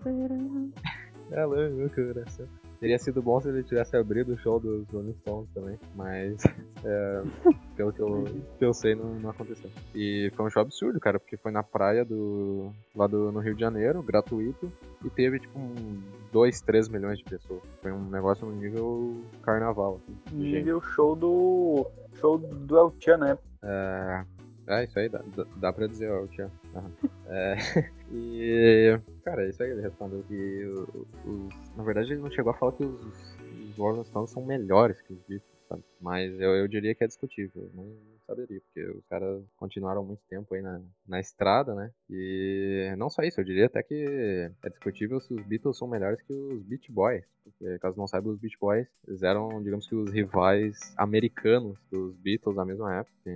[1.31, 2.47] É louco, coração.
[2.79, 6.43] Teria sido bom se ele tivesse abrido o show dos Rolling Stones também, mas
[6.83, 7.23] é,
[7.77, 8.23] pelo que eu,
[8.59, 9.69] que eu sei não, não aconteceu.
[9.95, 12.71] E foi um show absurdo, cara, porque foi na praia do.
[12.95, 14.71] lá do, no Rio de Janeiro, gratuito,
[15.03, 15.73] e teve tipo um
[16.33, 17.61] 2, 3 milhões de pessoas.
[17.81, 20.35] Foi um negócio no nível carnaval, assim.
[20.35, 21.87] Nível show do.
[22.19, 23.37] Show do El Chan, né?
[23.63, 24.25] É,
[24.67, 25.21] é isso aí, dá,
[25.57, 26.51] dá, pra dizer, ó, o.
[26.75, 26.91] Aham.
[27.25, 27.55] É,
[28.11, 30.65] e, cara, é isso aí, ele respondeu que
[31.25, 33.37] os, na verdade ele não chegou a falar que os,
[33.77, 35.83] os Stones são melhores que os Beatles, sabe?
[36.01, 40.53] Mas eu, eu diria que é discutível, não saberia, porque os caras continuaram muito tempo
[40.53, 41.91] aí na, na estrada, né?
[42.09, 44.05] E não só isso, eu diria até que
[44.63, 47.25] é discutível se os Beatles são melhores que os Beach Boys.
[47.43, 52.15] Porque, caso não saiba, os Beach Boys eles eram, digamos que, os rivais americanos dos
[52.17, 53.15] Beatles na mesma época.
[53.23, 53.35] Tem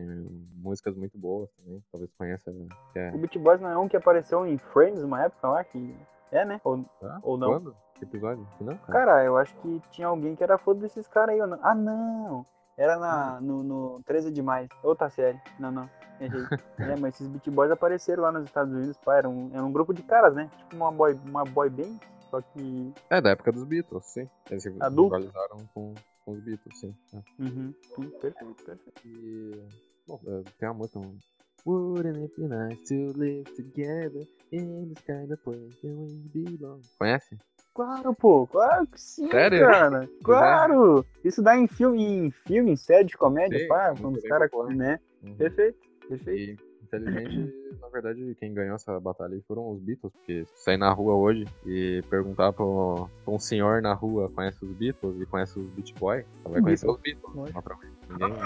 [0.55, 2.53] músicas muito boas também, talvez conheça.
[2.95, 3.11] É...
[3.11, 5.95] O Beat Boys não é um que apareceu em Friends uma época lá, que
[6.31, 6.59] é, né?
[6.63, 7.47] Ou, Ah, ou não.
[7.49, 7.75] Quando?
[7.95, 8.47] Que episódio?
[8.61, 8.99] Não, cara.
[9.05, 11.41] Cara, eu acho que tinha alguém que era fã desses caras aí.
[11.41, 11.59] ou não?
[11.61, 12.45] Ah, não!
[12.77, 14.69] Era na, no, no 13 de maio.
[14.83, 15.39] Outra série.
[15.59, 15.89] Não, não.
[16.21, 16.43] Errei.
[16.79, 19.17] é, mas esses Beat Boys apareceram lá nos Estados Unidos, pá.
[19.17, 20.49] Era um, era um grupo de caras, né?
[20.57, 21.97] Tipo uma boy, uma boy band.
[22.29, 22.93] Só que.
[23.09, 24.29] É, da época dos Beatles, sim.
[24.49, 26.95] Eles se rivalizaram com, com os Beatles, sim.
[27.13, 27.17] É.
[27.39, 27.73] Uhum.
[27.95, 29.07] Sim, perfeito, perfeito.
[29.07, 29.67] E.
[30.07, 30.99] Bom, eh, tem uma música.
[30.99, 31.17] um,
[31.65, 36.81] Wouldn't it be nice to live together in this kind of place where we belong?
[36.97, 37.37] Conhece?
[37.77, 38.47] Claro, pô.
[38.47, 39.67] Claro que sim, Sério?
[39.67, 40.09] cara.
[40.23, 41.05] Claro.
[41.23, 43.93] Isso dá em filme, em filme, em série de comédia, Sim, pá.
[44.01, 44.99] Quando os caras, né?
[45.21, 45.35] Uhum.
[45.35, 45.77] Perfeito,
[46.09, 46.63] perfeito.
[46.63, 50.77] E, infelizmente, na verdade, quem ganhou essa batalha aí foram os Beatles, porque se sair
[50.77, 55.21] na rua hoje e perguntar pra um, pra um senhor na rua conhece os Beatles
[55.21, 57.35] e conhece os Beach Boys, só vai conhecer os Beatles.
[57.35, 57.55] Lógico.
[57.55, 57.93] naturalmente.
[58.09, 58.33] Ninguém.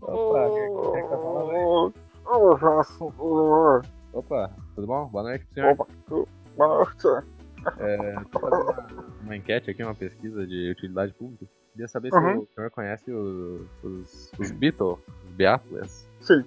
[0.00, 0.48] Opa,
[0.94, 1.62] quem que tá falando aí?
[4.14, 5.06] Opa, tudo bom?
[5.08, 5.72] Boa noite pro senhor.
[5.72, 5.86] Opa,
[6.56, 7.26] noite.
[7.78, 8.86] É, uma,
[9.22, 11.46] uma enquete aqui, uma pesquisa de utilidade pública.
[11.72, 12.38] Queria saber se Uhum.
[12.40, 16.08] o senhor conhece os, os, os Beatles, os Beatles.
[16.20, 16.44] Sim,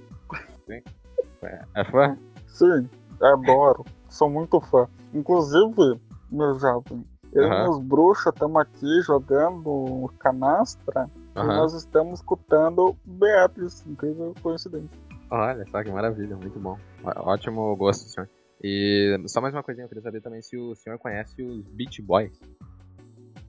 [1.44, 2.18] É, é fã?
[2.48, 2.90] sim,
[3.22, 3.84] adoro.
[4.10, 4.88] Sou muito fã.
[5.14, 6.00] Inclusive,
[6.32, 7.56] meu jovem, eu Aham.
[7.60, 11.58] e meus bruxos estamos aqui jogando canastra e Aham.
[11.58, 13.86] nós estamos escutando Beatriz.
[13.86, 14.90] Incrível coincidência.
[15.30, 16.78] Olha só que maravilha, muito bom.
[17.04, 18.30] Ótimo gosto, senhor.
[18.64, 22.02] E só mais uma coisinha, eu queria saber também se o senhor conhece os Beach
[22.02, 22.40] Boys.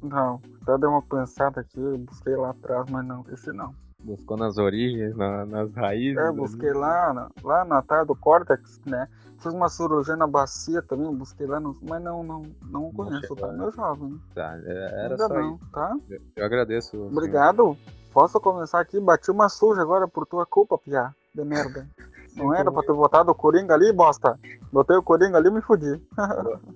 [0.03, 3.75] Não, até dei uma pensada aqui, eu busquei lá atrás, mas não, esse não.
[4.05, 6.17] Buscou nas origens, na- nas raízes.
[6.19, 6.37] É, ali.
[6.37, 9.09] busquei lá, na- lá na tarde do Cortex, né?
[9.41, 13.49] Fiz uma cirurgia na bacia também, busquei lá, no, mas não, não, não conheço, tá?
[13.49, 13.59] né?
[13.59, 14.21] Meu jovem.
[14.35, 15.71] Tá, é- era Ainda só não, isso.
[15.73, 15.97] tá?
[16.11, 16.91] Eu- Eu agradeço.
[16.91, 17.07] senhor.
[17.07, 17.77] Obrigado.
[18.13, 18.99] Posso começar aqui?
[19.01, 21.15] Bati uma suja agora por tua culpa, Pia.
[21.35, 21.87] De merda.
[22.39, 24.39] Não era pra ter botado o Coringa ali, bosta?
[24.73, 26.01] Botei o Coringa ali e me fudi.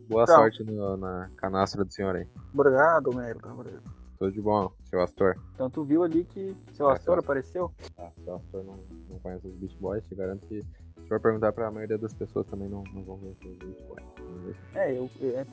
[0.08, 0.26] Boa Então.
[0.36, 2.26] sorte no- na canastra do senhor aí.
[2.54, 3.52] Obrigado, merda.
[3.52, 3.82] obrigado.
[4.18, 5.34] Tudo de bom, seu Astor.
[5.54, 7.72] Então tu viu ali que seu É, Astor seu- apareceu?
[7.98, 8.74] Ah, seu Astor não,
[9.10, 12.46] não conhece os Beach Boys, te garanto que se for perguntar pra maioria das pessoas
[12.46, 14.56] também não, não vão conhecer os Beach Boys.
[14.74, 15.10] É, eu.
[15.22, 15.44] É,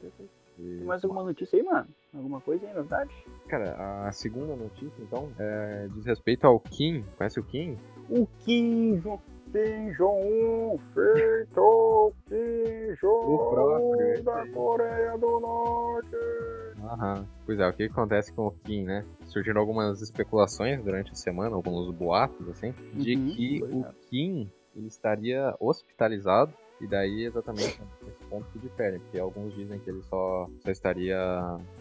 [0.00, 0.30] perfeito.
[0.58, 1.86] e- Tem mais alguma notícia aí, mano?
[2.14, 3.10] Alguma coisa aí, novidade?
[3.46, 7.04] Cara, a segunda notícia, então, é, diz respeito ao Kim.
[7.16, 7.76] Conhece o Kim?
[8.10, 9.20] O Kim Jong
[9.56, 14.46] Kim Jong-un feito Kim O próprio, Jong-un da.
[14.52, 16.16] Coreia do Norte.
[16.84, 17.26] Aham.
[17.46, 19.02] Pois é, o que acontece com o Kim, né?
[19.24, 23.94] Surgiram algumas especulações durante a semana, alguns boatos, assim, de Uhum, que o cara.
[24.10, 26.52] Kim ele estaria hospitalizado.
[26.78, 31.16] E daí exatamente esse ponto que difere, porque alguns dizem que ele só, só estaria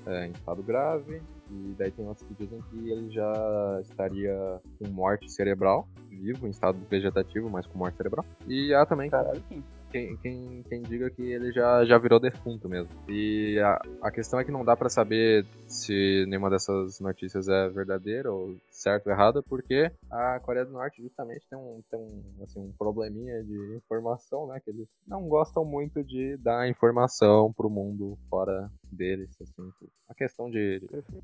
[0.06, 4.88] é, em estado grave, e daí tem outros que dizem que ele já estaria com
[4.90, 8.26] morte cerebral, vivo, em estado vegetativo, mas com morte cerebral.
[8.48, 9.64] E há também Caralho, Kim.
[9.92, 12.90] quem, quem, quem diga que ele já, já virou defunto mesmo.
[13.08, 17.70] E a, a questão é que não dá pra saber se nenhuma dessas notícias é
[17.70, 22.44] verdadeira ou certo ou errada, porque a Coreia do Norte justamente tem um, tem um,
[22.44, 24.60] assim, um probleminha de informação, né?
[24.64, 29.70] Que eles não gostam muito de dar informação pro mundo fora deles, assim,
[30.10, 30.82] a questão de,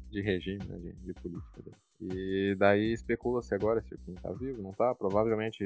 [0.10, 1.80] de regime, né, de, de política deles.
[2.02, 4.94] E daí especula-se agora se o Kim tá vivo, não tá?
[4.96, 5.64] Provavelmente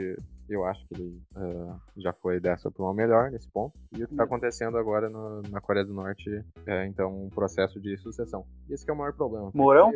[0.49, 3.73] eu acho que ele ah, já foi dessa pra uma melhor nesse ponto.
[3.97, 4.25] E o que tá Hum.
[4.25, 6.29] acontecendo agora no- na Coreia do Norte
[6.67, 8.45] é então um processo de sucessão.
[8.69, 9.45] Esse que é o maior problema.
[9.45, 9.93] porque- Morão?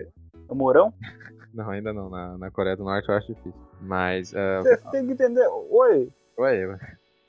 [0.48, 0.94] O Mourão?
[1.54, 2.10] Não, ainda não.
[2.10, 3.60] Na, na Coreia do Norte eu acho difícil.
[3.82, 4.34] Mas.
[4.36, 5.48] ah, Você tem que entender.
[5.48, 6.78] Oi, Oi,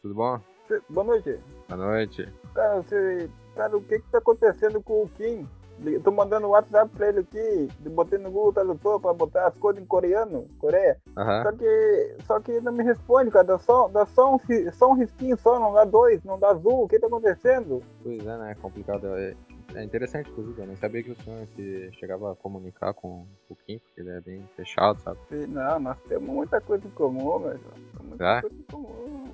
[0.02, 0.38] tudo bom?
[0.68, 1.38] cê- boa noite.
[1.68, 2.28] Boa noite.
[2.54, 3.30] Cara, você.
[3.60, 5.46] Cara, o que que tá acontecendo com o Kim?
[5.84, 9.58] Eu tô mandando um WhatsApp pra ele aqui, botei no Google Tradutor pra botar as
[9.58, 10.96] coisas em coreano, Coreia.
[11.14, 11.42] Aham.
[11.42, 12.16] Só que.
[12.26, 13.44] Só que não me responde, cara.
[13.44, 14.38] Dá só, dá só, um,
[14.72, 16.84] só um risquinho só, não dá dois, não dá azul.
[16.84, 17.82] O que tá acontecendo?
[18.02, 18.52] Pois é, né?
[18.52, 19.06] É complicado.
[19.08, 19.34] É,
[19.74, 20.58] é interessante, inclusive.
[20.62, 24.10] Eu nem sabia que o senhor se chegava a comunicar com o Kim, porque ele
[24.10, 25.18] é bem fechado, sabe?
[25.48, 27.40] Não, nós temos muita coisa em comum.
[27.40, 27.60] Temos
[28.08, 28.40] muita É?
[28.40, 29.24] coisa em comum.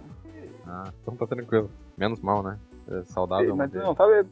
[0.67, 1.71] Ah, então tá tranquilo.
[1.97, 2.59] Menos mal, né?
[2.89, 3.51] É saudável.
[3.51, 4.23] Sim, mas não sabe.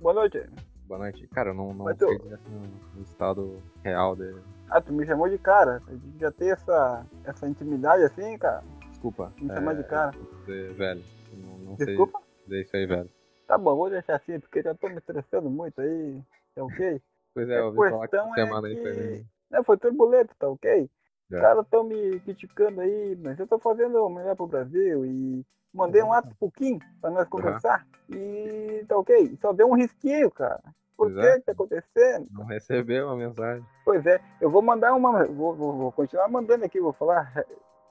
[0.00, 0.42] Boa noite.
[0.86, 1.26] Boa noite.
[1.28, 2.60] Cara, eu não, não Mas sei tu- no,
[2.96, 4.40] no estado real dele.
[4.70, 5.80] Ah, tu me chamou de cara.
[5.86, 8.62] A gente já tem essa, essa intimidade assim, cara.
[8.90, 9.32] Desculpa.
[9.40, 10.12] Me chamar de cara.
[10.12, 11.04] Você, velho.
[11.34, 12.20] Não, não sei Desculpa?
[12.44, 13.10] dizer isso aí, velho.
[13.46, 16.22] Tá bom, vou deixar assim, porque já tô me estressando muito aí.
[16.56, 17.00] É ok?
[17.34, 19.62] Pois é, eu ouvi falar que é semana aí foi que bem, Né?
[19.62, 20.90] Foi turbulento, tá ok?
[21.30, 21.40] Os É.
[21.40, 26.02] caras estão me criticando aí, mas eu tô fazendo o melhor pro Brasil e mandei
[26.02, 27.86] um ato pro Kim pra nós conversar.
[28.10, 29.36] E tá ok?
[29.40, 30.60] Só deu um risquinho, cara.
[30.96, 31.32] Por Pois é.
[31.34, 32.26] que que tá acontecendo?
[32.32, 33.64] Não recebeu a mensagem.
[33.84, 35.24] Pois é, eu vou mandar uma.
[35.26, 37.32] Vou, vou, vou continuar mandando aqui, vou falar.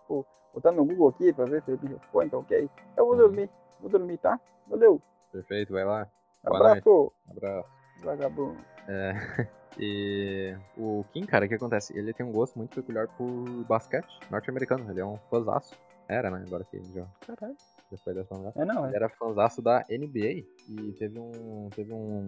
[0.10, 2.70] Vou botar no Google aqui pra ver se ele me responde, tá ok?
[2.98, 3.50] Eu vou dormir.
[3.80, 4.40] Vou dormir, tá?
[4.68, 5.02] Valeu.
[5.32, 6.08] Perfeito, vai lá.
[6.44, 7.70] Abraço, Abraço.
[8.04, 8.58] vagabundo.
[8.88, 9.14] É,
[9.78, 11.98] e o Kim, cara, o que acontece?
[11.98, 13.28] Ele tem um gosto muito peculiar por
[13.68, 14.90] basquete norte-americano.
[14.90, 15.76] Ele é um fãzaço.
[16.08, 16.44] Era, né?
[16.48, 17.56] Agora que já, Caralho.
[17.92, 18.54] já foi dessa lugar.
[18.56, 18.98] É não, Ele é.
[18.98, 22.26] era fãzaço da NBA e teve um, teve um,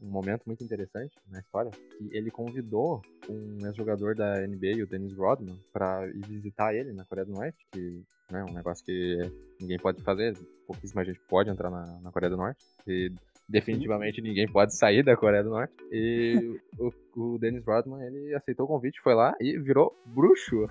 [0.00, 5.16] um momento muito interessante na história que ele convidou um ex-jogador da NBA, o Dennis
[5.16, 9.18] Rodman, pra ir visitar ele na Coreia do Norte, que é um negócio que
[9.60, 12.60] ninguém pode fazer, pouquíssima gente pode entrar na, na Coreia do Norte.
[12.86, 13.12] E
[13.48, 15.72] definitivamente ninguém pode sair da Coreia do Norte.
[15.90, 20.68] E o, o Dennis Rodman, ele aceitou o convite, foi lá e virou bruxo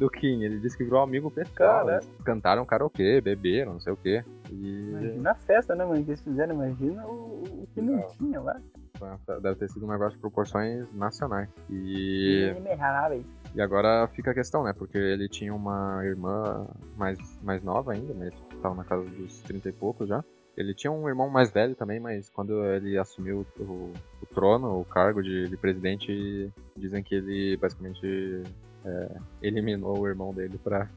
[0.00, 0.42] do Kim.
[0.42, 1.84] Ele disse que virou amigo pessoal.
[1.84, 1.96] Cara.
[1.96, 4.24] Eles cantaram karaokê, beberam, não sei o quê.
[4.50, 6.02] E Imagina a festa, né, mano?
[6.02, 8.08] Que eles fizeram, imagina o, o que não Não.
[8.18, 8.56] tinha lá.
[9.40, 11.48] deve ter sido um negócio de proporções nacionais.
[11.68, 12.52] E,
[13.54, 14.72] e agora fica a questão, né?
[14.72, 18.28] Porque ele tinha uma irmã mais, mais nova ainda, né?
[18.28, 20.24] Ele tava na casa dos 30 e poucos já.
[20.56, 24.84] Ele tinha um irmão mais velho também, mas quando ele assumiu o, o trono, o
[24.84, 28.42] cargo de, de presidente, dizem que ele basicamente
[28.84, 30.88] é, eliminou o irmão dele pra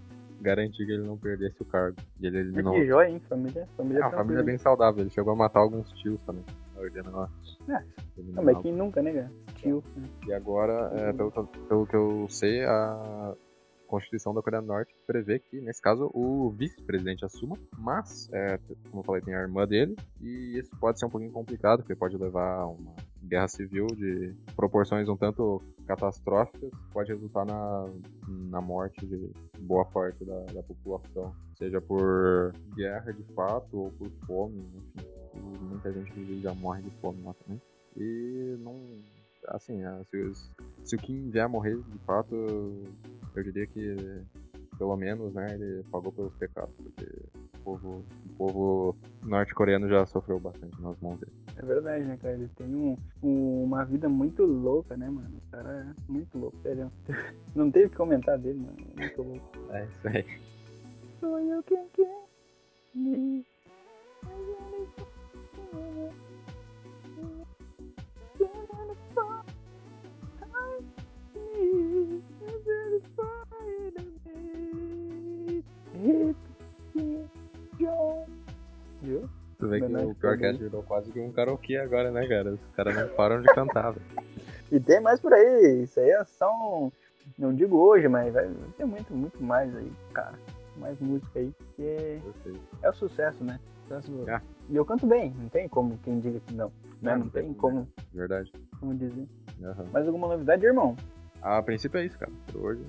[0.41, 1.97] garantir que ele não perdesse o cargo.
[2.19, 2.73] E ele eliminou.
[2.73, 3.21] Que joia, hein?
[3.29, 5.01] Família, família, É uma família bem saudável.
[5.01, 6.43] Ele chegou a matar alguns tios também.
[6.75, 7.29] na ordem lá.
[7.69, 7.83] É.
[8.17, 9.31] Não, mas quem nunca, né, cara?
[9.55, 9.81] Tio.
[9.95, 10.07] né?
[10.27, 13.33] E agora, é, pelo, pelo que eu sei, a
[13.87, 19.01] Constituição da Coreia do Norte prevê que, nesse caso, o vice-presidente assuma, mas, é, como
[19.01, 22.17] eu falei, tem a irmã dele, e isso pode ser um pouquinho complicado, porque pode
[22.17, 27.85] levar a uma guerra civil de proporções um tanto catastróficas, pode resultar na,
[28.49, 34.09] na morte de boa parte da, da população, seja por guerra de fato ou por
[34.25, 34.59] fome,
[34.95, 35.07] enfim.
[35.69, 37.61] Muita gente já morre de fome lá também.
[37.97, 38.79] E não.
[39.47, 40.31] Assim, é, se,
[40.85, 42.33] se o Kim vier a morrer de fato,
[43.35, 44.23] eu diria que
[44.77, 47.05] pelo menos, né, ele pagou pelos pecados, porque
[47.55, 51.31] o povo, o povo norte-coreano já sofreu bastante nas mãos dele.
[51.55, 52.33] É verdade, né, cara?
[52.33, 55.37] Ele tem um, um- uma vida muito louca, né, mano?
[55.47, 56.91] O cara é muito louco, sério.
[57.55, 58.77] Não teve que comentar dele, mano.
[58.97, 59.71] Muito louco.
[59.71, 60.25] É isso aí.
[61.19, 62.25] Sou eu quem quer
[62.95, 63.45] me.
[79.01, 79.29] Viu?
[79.59, 82.53] Tu vê que o pior que virou quase que um karaokê agora, né, cara?
[82.53, 84.05] Os caras não param de cantar, velho.
[84.71, 85.83] E tem mais por aí.
[85.83, 86.91] Isso aí é só um.
[87.37, 90.33] Não digo hoje, mas vai ter muito, muito mais aí, cara.
[90.77, 91.51] Mais música aí.
[91.57, 92.19] Porque
[92.81, 93.59] é o sucesso, né?
[93.83, 94.29] Sucesso...
[94.29, 94.41] É.
[94.69, 96.67] E eu canto bem, não tem como quem diga que não.
[96.67, 96.73] Né?
[97.01, 98.51] Não, Não, não tem tem como, como, Verdade.
[98.79, 99.27] como dizer.
[99.61, 99.85] Aham.
[99.91, 100.95] Mais alguma novidade, irmão?
[101.41, 102.31] A princípio é isso, cara.
[102.51, 102.81] Por hoje,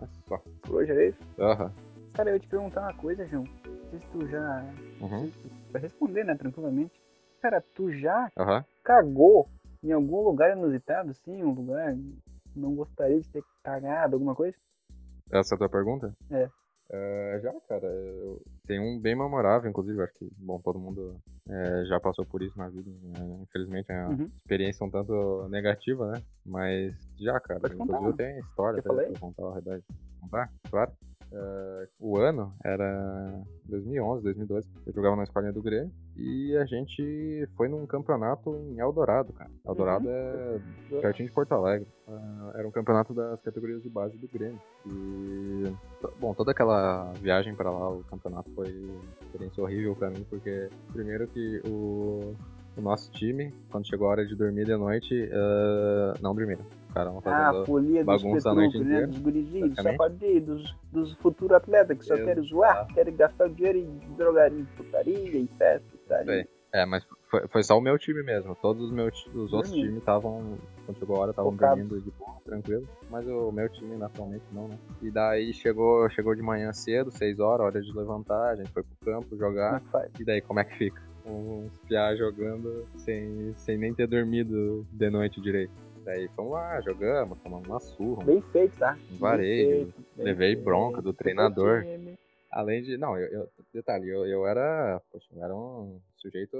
[0.00, 0.42] é só.
[0.62, 1.18] Por hoje é isso?
[1.38, 1.72] Aham.
[2.14, 3.44] Cara, eu ia te perguntar uma coisa, João.
[3.64, 4.74] Não sei se tu já.
[5.00, 5.30] Uhum.
[5.70, 6.34] Vai responder, né?
[6.34, 7.00] Tranquilamente.
[7.40, 8.64] Cara, tu já Aham.
[8.84, 9.48] cagou
[9.82, 11.42] em algum lugar inusitado, assim?
[11.42, 14.56] Um lugar que não gostaria de ter cagado, alguma coisa?
[15.32, 16.12] Essa é a tua pergunta?
[16.30, 16.48] É.
[16.92, 17.86] É, já, cara.
[17.86, 18.42] Eu...
[18.66, 20.02] Tem um bem memorável, inclusive.
[20.02, 21.16] Acho que, bom, todo mundo
[21.48, 22.90] é, já passou por isso na vida.
[22.90, 23.38] né?
[23.42, 24.24] Infelizmente, é uma Uhum.
[24.24, 26.22] experiência um tanto negativa, né?
[26.44, 27.60] Mas já, cara.
[27.60, 29.84] Pode contar, inclusive, eu tenho a história até pra contar a verdade.
[30.20, 30.50] Contar?
[30.68, 30.92] Claro.
[31.32, 34.68] É, o ano era 2011, 2012.
[34.86, 39.50] Eu jogava na escolinha do Grêmio e a gente foi num campeonato em Eldorado, cara.
[39.66, 40.12] Eldorado Uhum.
[40.12, 41.86] é pertinho de Porto Alegre.
[42.08, 44.60] Ah, era um campeonato das categorias de base do Grêmio.
[44.86, 45.72] E,
[46.18, 50.68] bom, toda aquela viagem pra lá, o campeonato foi uma experiência horrível pra mim, porque
[50.92, 52.34] primeiro que o,
[52.76, 56.64] o nosso time, quando chegou a hora de dormir de noite, ah, não dormiram.
[56.88, 58.84] Ficaram Ah, fazendo a folia dos bagunça a noite né?
[58.84, 62.28] inteira, Dos gurizinhos, dos safadinhos, dos, dos futuros atletas que só Exato.
[62.28, 66.48] querem zoar, querem gastar dinheiro em drogaria, em putaria, em festa, putaria.
[66.72, 68.56] É, mas foi, foi só o meu time mesmo.
[68.60, 69.86] Todos os meus os outros Dormindo.
[69.86, 70.56] times estavam,
[70.86, 72.88] quando chegou a hora, estavam dormindo de boa, tranquilo.
[73.10, 74.78] Mas o meu time, naturalmente, não, né?
[75.02, 78.82] E daí chegou, chegou de manhã cedo, 6 horas, hora de levantar, a gente foi
[78.84, 79.82] pro campo jogar.
[79.94, 80.08] é?
[80.20, 81.02] E daí, como é que fica?
[81.24, 85.72] Uns piá jogando sem, sem nem ter dormido de noite direito.
[86.04, 88.24] Daí fomos lá, jogamos, tomamos uma surra.
[88.24, 88.96] Bem feito, tá?
[89.12, 90.64] Um varejo, Bem feito, bem levei feito.
[90.64, 91.84] bronca do treinador.
[92.50, 92.96] Além de.
[92.96, 95.00] Não, eu, eu- detalhe, eu, eu era.
[95.12, 96.56] Poxa, eu era um sujeito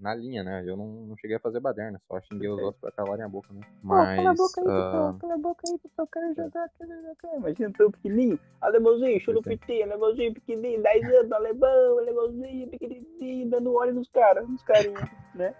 [0.00, 0.64] na linha, né?
[0.66, 3.52] Eu não, não cheguei a fazer baderna, só xinguei os outros pra calarem a boca,
[3.52, 3.60] né?
[3.82, 4.16] Mas.
[4.16, 6.90] Pô, cala a boca aí, ah, pô, cala a boca aí, eu quero jogar, quero
[7.02, 7.36] jogar.
[7.36, 14.08] Imagina tão pequenininho, alemãozinho, churupiti, alemãozinho pequenininho, 10 anos, alemão, alemãozinho pequenininho, dando óleo nos
[14.08, 15.00] caras, nos carinhos,
[15.34, 15.54] né?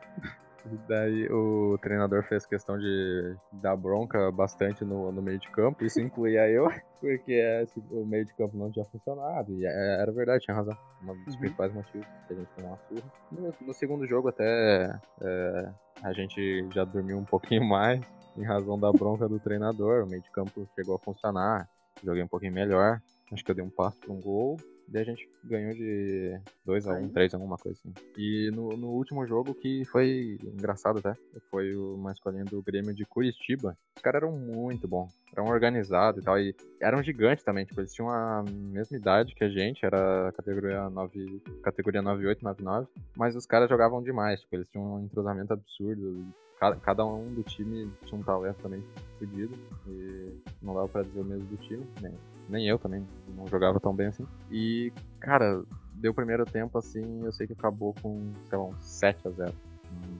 [0.88, 6.00] Daí o treinador fez questão de dar bronca bastante no, no meio de campo, isso
[6.00, 6.68] incluía eu,
[7.00, 9.52] porque esse- o meio de campo não tinha funcionado.
[9.52, 10.76] E é- era verdade, tinha razão.
[11.02, 11.40] Um dos Uhum.
[11.40, 13.12] principais motivos que a gente tomou uma surra.
[13.32, 18.00] No, no segundo jogo até é, a gente já dormiu um pouquinho mais,
[18.36, 20.04] em razão da bronca do treinador.
[20.04, 21.68] O meio de campo chegou a funcionar,
[22.02, 23.00] joguei um pouquinho melhor.
[23.32, 24.56] Acho que eu dei um passo para um gol.
[24.88, 27.08] Daí a gente ganhou de 2x1, Aí.
[27.08, 27.92] 3x1, uma coisa assim.
[28.16, 31.14] E no, no último jogo, que foi engraçado até,
[31.50, 33.76] foi o- uma escolinha do Grêmio de Curitiba.
[33.96, 36.38] Os caras eram muito bons, eram organizados e tal.
[36.38, 40.88] E eram gigantes também, tipo, eles tinham a mesma idade que a gente, era categoria
[40.88, 42.86] 9, categoria 98, 99.
[43.16, 46.26] Mas os caras jogavam demais, tipo, eles tinham um entrosamento absurdo.
[46.58, 48.82] Cada, cada um do time tinha um talento também
[49.18, 49.54] fodido.
[49.88, 52.12] E não dava pra dizer o mesmo do time, nem,
[52.48, 53.04] nem eu também
[53.36, 54.26] não jogava tão bem assim.
[54.50, 55.62] E, cara,
[55.94, 59.52] deu o primeiro tempo assim, eu sei que acabou com, sei lá, um 7x0.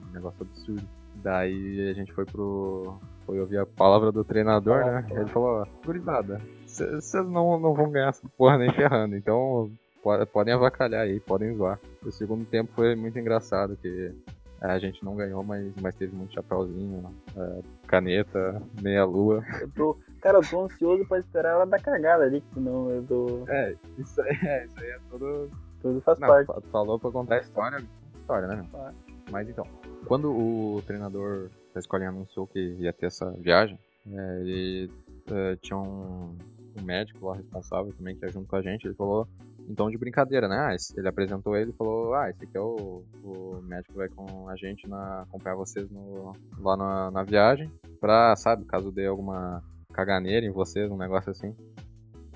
[0.09, 0.87] Um negócio absurdo.
[1.15, 2.97] Daí a gente foi pro.
[3.25, 5.05] Foi ouvir a palavra do treinador, né?
[5.09, 9.69] E ele falou, ó, gurizada, vocês não, não vão ganhar essa porra nem ferrando, então
[10.01, 11.77] po- podem avacalhar aí, podem zoar.
[12.05, 14.13] O segundo tempo foi muito engraçado, que
[14.61, 17.03] é, a gente não ganhou, mas, mas teve muito chapéuzinho,
[17.35, 19.43] é, caneta, meia-lua.
[19.59, 23.03] Eu tô, cara, eu tô ansioso pra esperar ela dar cagada ali, que senão eu
[23.03, 25.49] tô, É, isso aí é, isso aí é tudo
[25.81, 26.47] tudo faz Não, parte.
[26.47, 27.77] fa- falou pra contar a história,
[28.15, 28.67] história, né?
[28.71, 28.95] Claro.
[29.29, 29.65] Mas então,
[30.05, 33.77] quando o treinador da escolinha anunciou que ia ter essa viagem,
[34.09, 34.89] é, ele
[35.29, 36.35] é, tinha um,
[36.79, 39.27] um médico lá responsável também que ia junto com a gente, ele falou,
[39.69, 40.57] então de brincadeira, né?
[40.69, 43.97] Ah, esse- ele apresentou ele e falou, ah, esse aqui é o, o médico que
[43.99, 48.91] vai com a gente na, acompanhar vocês no, lá na, na viagem, pra, sabe, caso
[48.91, 49.61] dê alguma
[49.97, 51.55] caganeira em vocês, um negócio assim.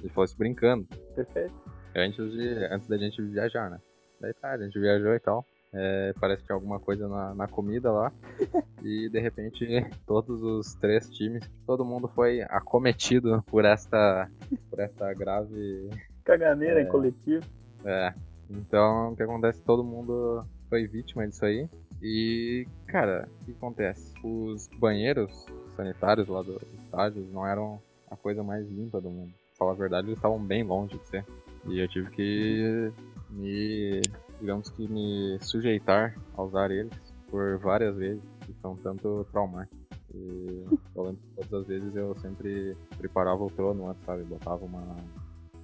[0.09, 1.53] Falou isso brincando Perfeito.
[1.95, 3.79] antes, de, antes da gente viajar, né?
[4.19, 5.45] Daí tá, a gente viajou e tal.
[5.71, 8.11] É, parece que tinha alguma coisa na, na comida lá.
[8.83, 9.63] e de repente,
[10.07, 14.27] todos os três times, todo mundo foi acometido por esta,
[14.69, 15.87] por esta grave.
[16.25, 16.83] Caganeira É.
[16.83, 17.45] em coletivo.
[17.85, 18.11] É.
[18.49, 19.61] Então, o que acontece?
[19.61, 21.69] Todo mundo foi vítima disso aí.
[22.01, 24.13] E, cara, o que acontece?
[24.23, 29.31] Os banheiros sanitários lá do estádio não eram a coisa mais limpa do mundo.
[29.31, 31.25] Pra falar a verdade, eles estavam bem longe de ser.
[31.67, 32.91] E eu tive que
[33.29, 34.01] me,
[34.39, 36.91] digamos que me sujeitar a usar eles
[37.29, 39.79] por várias vezes, que são tanto traumáticos.
[40.13, 44.23] E eu lembro que todas as vezes eu sempre preparava o trono antes, sabe?
[44.23, 44.81] Botava uma.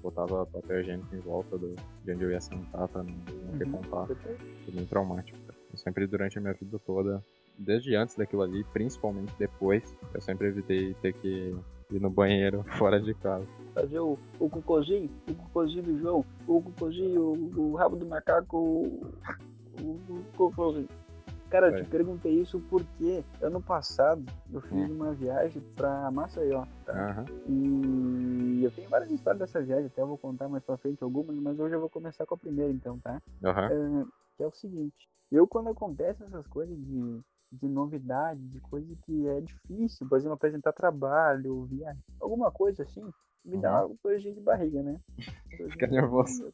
[0.02, 3.66] Botava papel higiênico em volta do, de onde eu ia sentar pra não, não ter
[3.66, 3.72] Uhum.
[3.72, 4.08] contato.
[4.08, 4.46] Perfeito.
[4.64, 5.38] Foi bem traumático.
[5.78, 7.24] Eu sempre, durante a minha vida toda,
[7.56, 11.52] desde antes daquilo ali, principalmente depois, eu sempre evitei ter que
[11.92, 13.46] ir no banheiro fora de casa.
[13.76, 18.58] Fazer o, o cocôzinho, o cocôzinho do João, o cocôzinho, o, o rabo do macaco,
[18.58, 19.12] o,
[19.80, 20.90] o, cocôzinho.
[21.52, 21.84] Cara, eu É.
[21.84, 24.96] te perguntei isso porque ano passado eu fiz Hum.
[24.96, 27.12] uma viagem pra Maceió, tá?
[27.12, 27.26] Aham.
[27.48, 31.38] E eu tenho várias histórias dessa viagem, até eu vou contar mais pra frente algumas,
[31.38, 33.22] mas hoje eu vou começar com a primeira então, tá?
[33.44, 33.70] Aham.
[33.72, 37.20] É, que é o seguinte, eu quando acontece essas coisas de,
[37.52, 43.04] de novidade, de coisa que é difícil, por exemplo, apresentar trabalho, viagem, alguma coisa assim,
[43.44, 45.00] me dá uma coisa de barriga, né?
[45.60, 45.72] Uhum.
[45.72, 46.54] Fica nervoso.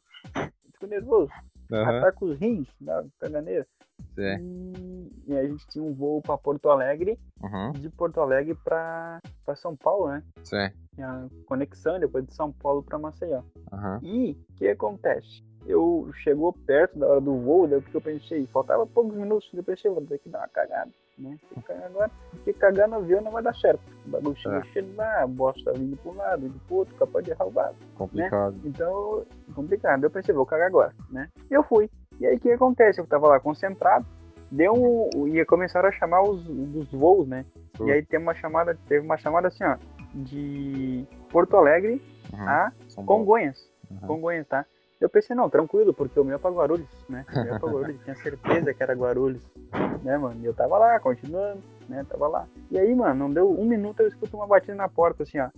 [0.72, 1.30] Fico nervoso.
[1.70, 1.98] Aham.
[1.98, 3.66] Ataca os rins da caganeira.
[4.16, 7.72] E, e a gente tinha um voo pra Porto Alegre, Uhum.
[7.72, 10.22] de Porto Alegre pra, pra São Paulo, né?
[10.42, 10.70] Sim.
[10.94, 13.42] Tinha a conexão depois de São Paulo pra Maceió.
[13.70, 14.00] Aham.
[14.02, 15.42] E o que acontece?
[15.66, 18.46] Eu chegou perto da hora do voo, daí o que eu pensei?
[18.52, 21.38] Faltava poucos minutos, eu pensei, vou ter que dar uma cagada, né?
[21.48, 23.80] Tem que cagar agora, porque cagar no avião não vai dar certo.
[24.06, 24.62] O bagulho chega É.
[24.64, 27.46] cheio lá, a bosta tá vindo pra um lado, vindo pro outro, capaz de errar
[27.46, 27.76] o vaso.
[27.96, 28.56] Complicado.
[28.64, 29.24] Então,
[29.54, 30.04] complicado.
[30.04, 31.28] Eu pensei, vou cagar agora, né?
[31.50, 31.88] E eu fui.
[32.20, 33.00] E aí o que acontece?
[33.00, 34.04] Eu tava lá concentrado,
[34.50, 37.44] deu um, ia começar a chamar os dos voos, né?
[37.80, 37.88] Uhum.
[37.88, 39.76] E aí tem uma chamada, teve uma chamada assim, ó,
[40.14, 42.48] de Porto Alegre Uhum.
[42.48, 42.72] a.
[43.06, 43.68] Congonhas.
[43.90, 44.06] Uhum.
[44.06, 44.66] Congonhas, tá?
[45.04, 47.26] Eu pensei, não, tranquilo, porque o meu é pra Guarulhos, né?
[47.28, 49.42] O meu é pra Guarulhos, tinha certeza que era Guarulhos,
[50.02, 50.40] né, mano?
[50.40, 52.06] E eu tava lá, continuando, né?
[52.08, 52.48] Tava lá.
[52.70, 55.50] E aí, mano, não deu um minuto, eu escuto uma batida na porta, assim, ó.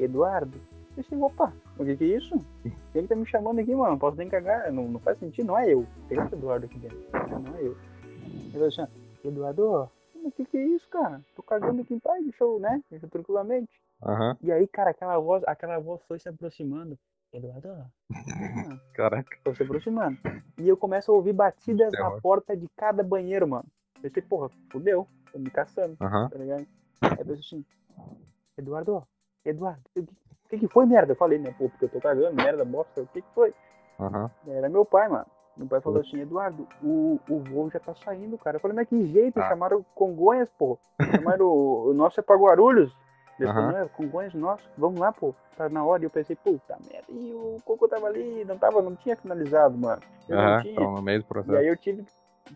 [0.00, 0.56] Eduardo.
[0.56, 2.40] Eu pensei, opa, o que que é isso?
[2.90, 3.98] Que tá me chamando aqui, mano?
[3.98, 5.86] Posso nem cagar, não, não faz sentido, não é eu.
[6.08, 7.76] Tem outro Eduardo aqui dentro, não é eu.
[8.50, 8.86] Falei assim,
[9.22, 9.90] Eduardo,
[10.24, 11.20] o que que é isso, cara?
[11.36, 12.82] Tô cagando aqui em paz, deixa eu, né?
[12.90, 13.70] Deixa eu tranquilamente.
[14.02, 14.36] Aham.
[14.40, 16.98] E aí, cara, aquela voz, aquela voz foi se aproximando.
[17.32, 17.68] Eduardo,
[18.94, 19.38] Caraca.
[19.44, 20.18] tô se aproximando.
[20.58, 22.20] E eu começo a ouvir batidas na Terror.
[22.20, 23.66] porta de cada banheiro, mano.
[24.02, 26.28] Pensei, porra, fudeu, tô me caçando, Aham.
[26.28, 26.66] tá ligado?
[27.02, 27.64] Aí eu assim,
[28.58, 29.02] Eduardo,
[29.44, 30.12] Eduardo, o que,
[30.48, 31.12] que que foi, merda?
[31.12, 33.54] Eu falei, né, pô, porque eu tô cagando, merda, bosta, o que que foi?
[34.00, 34.30] Aham.
[34.48, 35.26] Era meu pai, mano.
[35.56, 38.56] Meu pai falou assim, Eduardo, o, o voo já tá saindo, cara.
[38.56, 39.38] Eu falei, mas que jeito?
[39.38, 39.48] Ah.
[39.48, 40.78] Chamaram Congonhas, pô.
[41.14, 42.96] Chamaram o, o nosso é pra Guarulhos.
[43.48, 43.72] Falou, Aham.
[43.72, 45.34] não, é Congonhas nosso, vamos lá, pô.
[45.56, 46.02] Tá na hora.
[46.02, 47.06] E eu pensei, puta merda.
[47.10, 50.02] E o Coco tava ali, não tava, não tinha finalizado, mano.
[50.28, 50.72] Eu não tinha.
[50.74, 51.58] Então, no meio do E processo.
[51.58, 52.04] aí eu tive,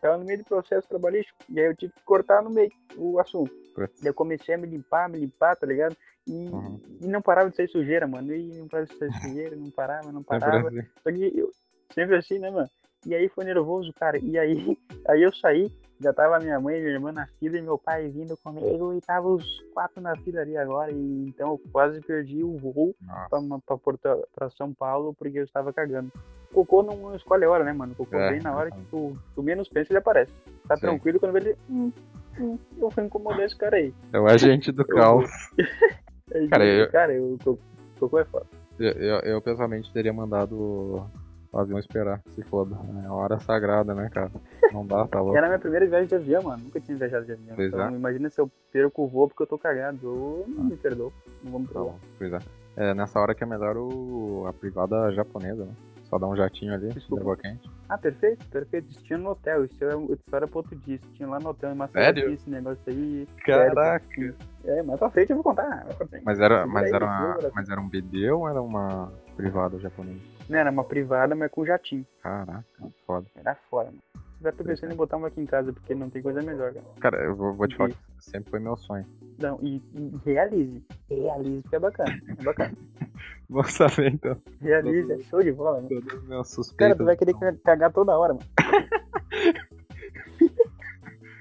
[0.01, 3.19] tava no meio do processo trabalhístico, e aí eu tive que cortar no meio o
[3.19, 3.53] assunto.
[3.75, 4.05] Putz.
[4.05, 5.97] Eu comecei a me limpar, me limpar, tá ligado?
[6.27, 6.81] E, Uhum.
[7.01, 8.33] e não parava de sair sujeira, mano.
[8.35, 10.69] E não parava de sair sujeira, não parava, não Sempre parava.
[10.69, 10.83] assim.
[11.03, 11.51] Só que eu,
[11.93, 12.69] sempre assim, né, mano?
[13.07, 14.19] E aí foi nervoso, cara.
[14.19, 14.79] E aí,
[15.09, 15.71] aí eu saí,
[16.01, 19.01] já tava minha mãe e minha irmã na fila e meu pai vindo comigo e
[19.01, 20.91] tava os quatro na fila ali agora.
[20.91, 22.95] E então eu quase perdi o voo
[23.31, 26.11] pra, pra, Porto, pra São Paulo porque eu estava cagando.
[26.53, 27.95] Cocô não escolhe a hora, né, mano?
[27.95, 30.33] Cocô É, vem na hora que tu, tu menos pensa ele aparece.
[30.69, 30.83] Tá Sim.
[30.83, 31.57] tranquilo quando vê ele.
[31.69, 31.93] Hum,
[32.39, 33.93] hum, eu fui incomodar esse cara aí.
[34.13, 35.29] É o agente do caos.
[36.35, 37.59] Aí, Cara, eu- cara, eu, co-
[38.01, 38.47] cocô é foda.
[38.79, 41.07] Eu, eu, eu, pessoalmente teria mandado
[41.55, 42.77] o avião esperar, se foda.
[43.05, 44.31] É hora sagrada, né, cara?
[44.73, 45.37] Não dá, tá louco.
[45.37, 46.65] Era a minha primeira viagem de avião, mano.
[46.65, 47.55] Nunca tinha viajado de avião.
[47.57, 47.93] Pois então é.
[47.93, 49.99] imagina se eu perco o voo porque eu tô cagado.
[50.03, 51.13] Eu não me perdoo.
[51.43, 51.93] Não vamos Tá perdoar.
[51.95, 52.39] bom, pois é.
[52.77, 55.73] É nessa hora que é melhor o, a privada japonesa, né?
[56.11, 57.23] Só dar um jatinho ali, Desculpa.
[57.23, 57.71] água quente.
[57.89, 58.89] Ah, perfeito, perfeito.
[59.05, 59.65] Tinha no hotel.
[59.65, 60.99] Isso é uma história pra outro dia.
[61.21, 62.23] Lá no hotel em Sério?
[62.25, 62.35] Maceió.
[62.35, 63.29] Esse negócio aí.
[63.45, 64.35] Caraca!
[64.65, 65.87] É, mais pra frente eu vou contar.
[65.97, 66.07] Pra.
[66.25, 70.21] Mas era, mas era, uma, mas era um BD ou era uma privada japonesa?
[70.49, 72.07] Não, era uma privada, mas com jatinho.
[72.23, 72.65] Caraca,
[73.07, 73.27] foda.
[73.37, 73.99] Era fora, mano.
[74.43, 76.87] Já tô pensando em botar uma aqui em casa, porque não tem coisa melhor, cara.
[77.01, 79.07] Cara, eu vou, vou te falar que sempre foi meu sonho.
[79.39, 80.85] Não, e, e realize.
[81.09, 82.21] Realize, porque é bacana.
[82.39, 82.73] É bacana.
[83.49, 84.37] Vou saber então.
[84.61, 85.89] Realize, é show de bola, mano.
[85.89, 86.77] Todos os meus suspeitos.
[86.79, 88.47] Cara, tu vai querer ca- cagar toda hora, mano.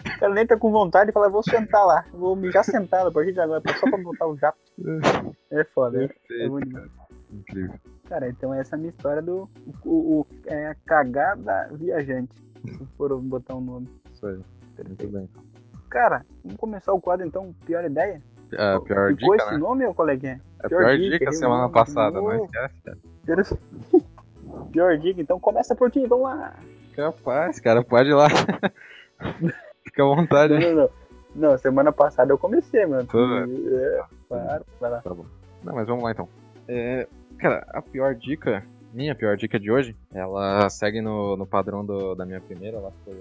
[0.05, 2.05] O cara nem tá com vontade de falar, vou sentar lá.
[2.13, 4.57] Vou mijar sentado a partir de agora, só pra botar o jato.
[5.51, 6.89] É foda, é, é muito cara.
[7.31, 7.79] Incrível.
[8.13, 9.49] Cara, então essa é a minha história do.
[9.83, 12.31] O, o- é a cagada viajante.
[12.63, 13.87] Se for botar um nome.
[14.13, 14.39] Isso aí.
[14.85, 15.27] Muito bem.
[15.89, 18.21] Cara, vamos começar o quadro então, pior ideia?
[18.55, 19.57] A pior Ficou dica, esse né?
[19.57, 20.39] nome, ô coleguinha?
[20.59, 21.73] A pior pior dica, dica semana mano?
[21.73, 22.97] passada, não esquece, cara.
[24.71, 26.53] Pior- dica, então começa por ti, vamos lá.
[26.95, 28.27] Capaz, cara, pode ir lá.
[29.83, 30.75] Fica à vontade, Não, hein?
[30.75, 30.89] não, não.
[31.49, 33.07] Não, semana passada eu comecei, mano.
[33.07, 35.01] Tudo É, claro, vai lá.
[35.01, 35.25] Tá bom.
[35.63, 36.29] Não, mas vamos lá então.
[36.67, 37.07] É,
[37.37, 38.63] cara, a pior dica,
[38.93, 42.91] minha pior dica de hoje, ela segue no, no padrão do- da minha primeira, lá
[42.91, 43.13] que foi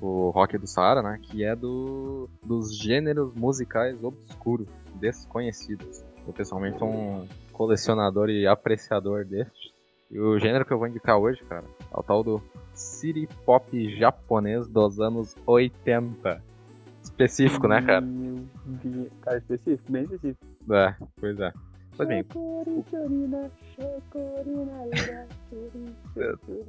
[0.00, 1.18] o, o Rock do Saara, né?
[1.22, 6.02] Que é do, dos gêneros musicais obscuros, desconhecidos.
[6.26, 9.72] Eu pessoalmente sou um colecionador e apreciador destes.
[10.10, 12.40] E o gênero que eu vou indicar hoje, cara, é o tal do
[12.74, 16.42] City Pop japonês dos anos 80.
[17.02, 18.04] Específico, né, cara?
[19.22, 20.44] Cara, específico, bem específico.
[20.72, 21.52] É, pois é.
[21.96, 22.24] Pois bem,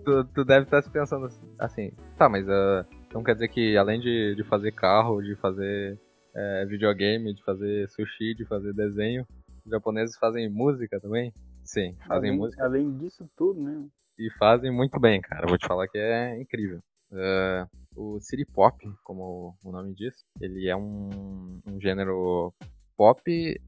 [0.06, 3.78] tu, tu deve estar se pensando assim, assim, tá, mas ah, não quer dizer que
[3.78, 6.00] além de, de fazer carro, de fazer
[6.36, 9.26] eh, videogame, de fazer sushi, de fazer desenho,
[9.66, 11.34] os japoneses fazem música também?
[11.64, 13.88] Sim, fazem além, música Além disso tudo, né?
[14.18, 15.48] e fazem muito bem, cara.
[15.48, 16.80] Vou te falar que é incrível.
[17.12, 22.54] Ah, o City Pop, como o nome diz, ele é um, um gênero
[22.98, 23.22] pop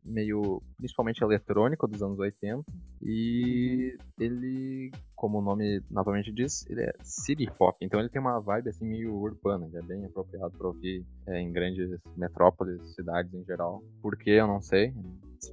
[0.05, 2.63] meio principalmente eletrônico dos anos 80
[3.01, 7.77] e ele, como o nome novamente diz, ele é city pop.
[7.81, 11.39] Então ele tem uma vibe assim meio urbana, ele é bem apropriado para ouvir é,
[11.39, 13.83] em grandes metrópoles, cidades em geral.
[14.01, 14.93] Por que eu não sei,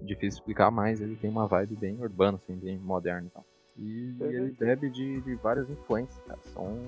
[0.00, 3.44] é difícil explicar, mas ele tem uma vibe bem urbana, assim, bem moderna e tal.
[3.76, 4.30] E Uhum.
[4.30, 6.38] ele bebe de, de várias influências, cara.
[6.52, 6.78] São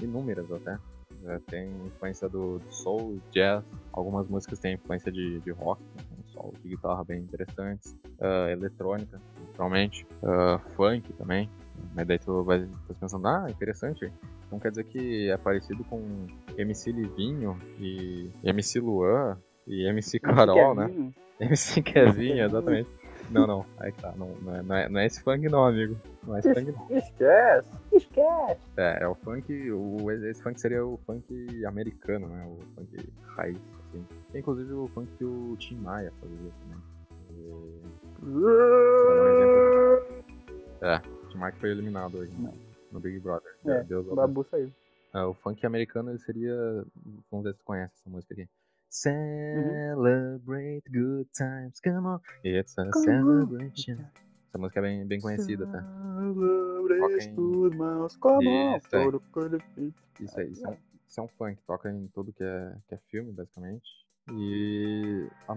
[0.00, 0.78] inúmeras até.
[1.26, 3.62] É, tem influência do, do soul, jazz.
[3.92, 6.02] Algumas músicas têm influência de, de rock, né,
[6.42, 7.96] solos de guitarra bem interessantes.
[8.20, 10.06] Ah, eletrônica, principalmente.
[10.22, 11.48] Ah, funk também.
[11.94, 14.12] Mas daí tu vai tá pensando, ah, interessante.
[14.46, 16.26] Então quer dizer que é parecido com
[16.58, 20.86] MC Livinho e MC Luan e MC Carol, né?
[20.86, 21.14] Kevinho.
[21.40, 22.90] MC Kevinho, exatamente.
[23.30, 25.96] Não, não, aí tá, não, não, é, não, é, não é esse funk não, amigo.
[26.24, 26.96] Não é funk não.
[26.96, 28.60] Esquece, esquece.
[28.76, 32.46] É, é o funk, o, esse funk seria o funk americano, né?
[32.46, 33.58] O funk raiz,
[33.88, 34.06] assim.
[34.30, 36.80] Tem, inclusive o funk que o Tim Maia fazia também.
[37.34, 37.82] E,
[40.80, 42.52] é, o Tim Maia que foi eliminado hoje né,
[42.92, 43.52] no Big Brother.
[43.66, 44.70] É, Deus o babu saiu.
[45.14, 46.54] é, o funk americano ele seria.
[47.30, 48.48] Vamos ver se tu conhece essa música aqui.
[48.88, 52.20] Celebrate good times, come on.
[52.44, 54.04] It's a celebration.
[54.52, 55.82] Essa música é bem, bem conhecida, tá?
[57.02, 59.10] Abres em- mãos como Isso aí.
[59.10, 59.94] perfeito.
[60.20, 60.76] Isso aí, isso é um,
[61.08, 63.82] isso é um funk, toca em tudo que é, que é filme, basicamente.
[64.30, 65.54] E a,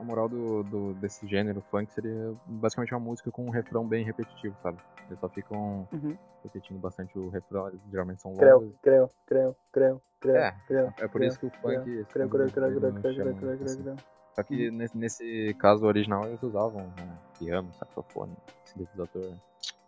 [0.00, 4.04] a moral do, do- desse gênero funk seria basicamente uma música com um refrão bem
[4.04, 4.78] repetitivo, sabe?
[5.08, 6.16] Eles só ficam Uhum.
[6.44, 8.76] repetindo bastante o refrão, eles geralmente são Creu, longos.
[8.80, 10.86] creu, creu, creu, creu, É, creu.
[10.98, 11.90] É por creu, isso que o funk.
[11.90, 13.82] esse Creu, funk creu, creu, eles creu, não creu, creu, chamam creu, muito creu, assim.
[13.82, 13.96] creu.
[14.36, 19.34] Só que nesse, nesse caso original eles usavam né, piano, saxofone, sintetizador,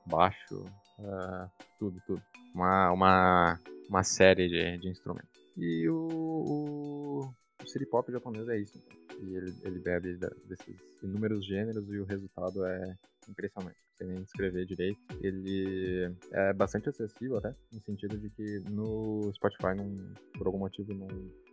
[0.06, 0.64] baixo,
[0.98, 2.22] eh, tudo, tudo.
[2.54, 5.28] Uma, uma, uma série de, de instrumentos.
[5.54, 8.78] E o, o, o city pop japonês é isso.
[8.78, 8.98] então.
[9.20, 12.96] E ele, ele bebe da- desses inúmeros gêneros e o resultado é
[13.28, 13.76] impressionante.
[13.98, 14.98] Sem nem descrever direito.
[15.20, 20.94] Ele é bastante acessível até, no sentido de que no Spotify, não, por algum motivo,
[20.94, 21.08] não,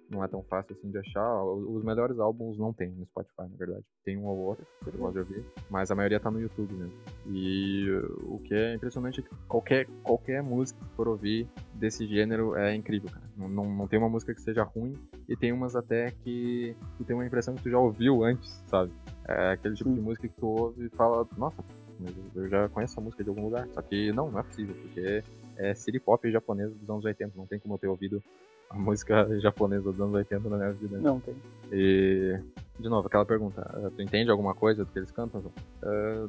[0.09, 1.43] não é tão fácil assim de achar.
[1.43, 3.83] Os melhores álbuns não tem no Spotify, na verdade.
[4.03, 6.73] Tem um ou outro que eu gosto de ouvir, mas a maioria tá no YouTube
[6.73, 6.93] mesmo.
[7.27, 7.89] E
[8.23, 12.75] o que é impressionante é que qualquer, qualquer música que for ouvir desse gênero é
[12.75, 13.25] incrível, cara.
[13.35, 14.93] Não, não, não tem uma música que seja ruim,
[15.27, 18.91] e tem umas até que tu tem uma impressão que tu já ouviu antes, sabe?
[19.27, 21.63] É aquele tipo de música que tu ouve e fala, nossa,
[21.99, 23.67] mas eu já conheço essa música de algum lugar.
[23.73, 25.23] Só que não, não é possível, porque
[25.57, 28.21] é city pop japonesa dos anos 80, não tem como eu ter ouvido
[28.69, 30.97] a música japonesa dos anos 80 na minha vida.
[30.99, 31.35] Não tem.
[31.71, 32.39] E,
[32.79, 35.41] de novo, aquela pergunta, eh, tu entende alguma coisa do que eles cantam?
[35.83, 36.27] Eh,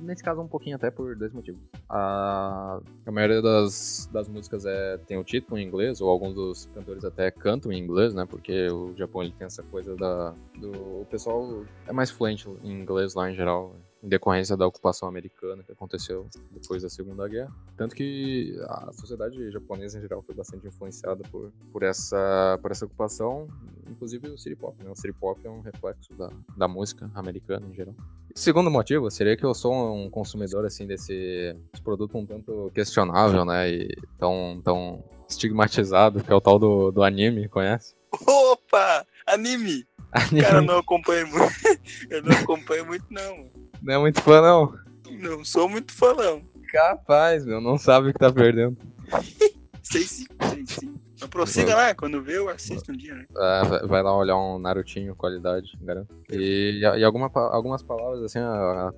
[0.00, 1.60] nesse caso, um pouquinho até por dois motivos.
[1.88, 6.66] A, a maioria das, das músicas é, tem o título em inglês, ou alguns dos
[6.74, 8.26] cantores até cantam em inglês, né?
[8.28, 10.34] Porque o Japão ele tem essa coisa da.
[10.58, 10.70] Do,
[11.02, 15.62] o pessoal é mais fluente em inglês lá em geral, em decorrência da ocupação americana
[15.62, 17.52] que aconteceu depois da Segunda Guerra.
[17.76, 22.84] Tanto que a sociedade japonesa em geral foi bastante influenciada por, por, essa, por essa
[22.84, 23.46] ocupação,
[23.88, 24.90] inclusive o city pop, né?
[24.90, 27.94] O city pop é um reflexo da, da música americana em geral.
[28.34, 33.70] Segundo motivo seria que eu sou um consumidor assim desse produto um tanto questionável, né?
[33.70, 37.94] E tão, tão estigmatizado, que é o tal do, do anime, conhece?
[38.26, 39.06] Opa!
[39.26, 39.86] Anime!
[40.12, 41.52] Anime Cara, eu não acompanho muito.
[42.10, 43.50] Eu não acompanho muito, não.
[43.82, 44.78] não é muito fã, não.
[45.10, 46.42] Não sou muito fã, não.
[46.70, 48.76] Capaz, meu, não sabe o que tá perdendo.
[49.82, 50.94] Sei sim, sei sim.
[51.20, 53.26] Mas prossiga lá, quando vê, eu assisto um dia, né?
[53.36, 56.08] Ah, vai- lá olhar um Narutinho, qualidade, garanto.
[56.30, 58.38] E, e alguma, algumas palavras, assim,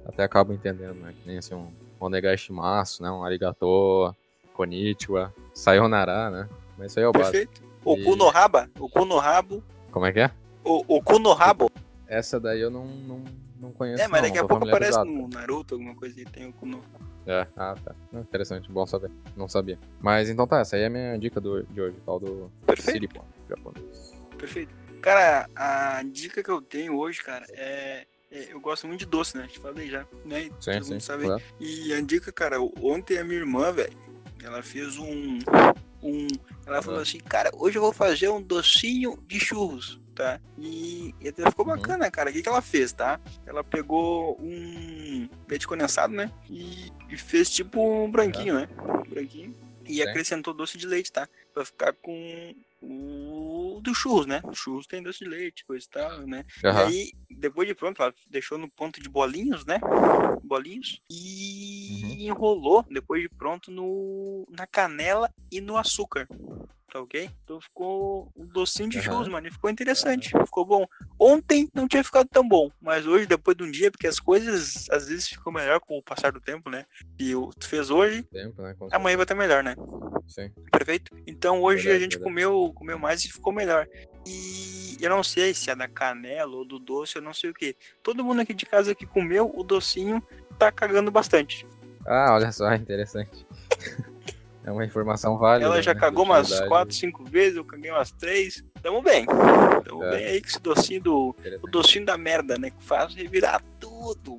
[0.07, 1.13] até acabo entendendo, né?
[1.21, 3.11] Que nem assim, um onegaishimasu, né?
[3.11, 4.15] Um arigato,
[4.53, 6.49] konnichiwa, sayonara, né?
[6.79, 7.33] Mas isso aí é o básico.
[7.33, 7.63] Perfeito.
[7.85, 10.31] O E- cu no raba, no rabo, Como é que é?
[10.65, 11.71] O, o cu no rabo.
[12.07, 13.25] Essa daí eu não, não,
[13.61, 16.49] não conheço, É, mas não, daqui a pouco aparece no Naruto, alguma coisa aí, tem
[16.49, 17.05] o cu no rabo.
[17.27, 17.95] É, ah, tá.
[18.13, 19.11] Interessante, bom saber.
[19.35, 19.79] Não sabia.
[20.01, 23.09] Mas então tá, essa aí é a minha dica do, de hoje, tal do Perfeito.
[23.49, 24.13] Japonês.
[24.39, 24.75] Perfeito.
[25.01, 28.07] Cara, a dica que eu tenho hoje, cara, é.
[28.31, 29.47] é, eu gosto muito de doce, né?
[29.47, 30.51] Te falei já, né?
[30.61, 31.01] Sim, Todo sim.
[31.01, 31.25] sabe.
[31.25, 31.43] claro.
[31.61, 33.97] E a dica, cara, ontem a minha irmã, velho,
[34.43, 35.39] ela fez um.
[36.03, 36.27] um
[36.67, 37.03] ela falou Ah.
[37.03, 40.41] assim, cara, hoje eu vou fazer um docinho de churros, tá?
[40.59, 41.77] E, e até ficou Uhum.
[41.77, 42.31] bacana, cara.
[42.31, 43.21] O que, que ela fez, tá?
[43.47, 46.31] Ela pegou um leite condensado, né?
[46.49, 48.69] E, e fez tipo um branquinho, né?
[49.09, 49.55] Branquinho.
[49.87, 50.03] E Sim.
[50.03, 51.29] acrescentou doce de leite, tá?
[51.53, 54.41] Pra ficar com o do churros, né?
[54.45, 56.45] O churros tem doce de leite, coisa e tal, né?
[56.63, 56.87] E Aham.
[56.87, 59.81] aí, depois de pronto, ela deixou no ponto de bolinhos, né?
[60.43, 61.01] Bolinhos.
[61.11, 62.11] E Uhum.
[62.21, 66.27] enrolou, depois de pronto, no, na canela e no açúcar.
[66.95, 67.29] Tá ok?
[67.43, 69.49] Então ficou um docinho de churros, mano.
[69.49, 70.29] E ficou interessante.
[70.29, 70.87] Ficou bom.
[71.19, 74.89] Ontem não tinha ficado tão bom, mas hoje, depois de um dia, porque as coisas
[74.91, 76.87] às vezes ficam melhor com o passar do tempo, né?
[77.19, 78.77] E o tu fez hoje, Tempo, né?
[78.93, 79.75] amanhã vai estar melhor, né?
[80.29, 80.53] Sim.
[80.71, 81.17] Perfeito?
[81.27, 82.31] Então hoje Verdade, a gente verdade.
[82.31, 83.89] comeu, comeu mais e ficou melhor.
[84.25, 87.55] E eu não sei se é da canela ou do doce, eu não sei o
[87.55, 87.75] que.
[88.05, 90.23] Todo mundo aqui de casa que comeu o docinho
[90.61, 91.67] tá cagando bastante.
[92.07, 93.45] Ah, olha só, interessante.
[94.65, 95.67] É uma informação válida.
[95.67, 96.69] Ela já né, cagou umas utilidade.
[96.69, 98.65] 4, 5 vezes, eu caguei umas 3.
[98.83, 99.27] Tamo bem.
[99.27, 100.11] Tamo É.
[100.11, 101.37] bem aí com esse docinho do.
[101.63, 102.71] O docinho da merda, né?
[102.71, 104.37] Que faz revirar tudo.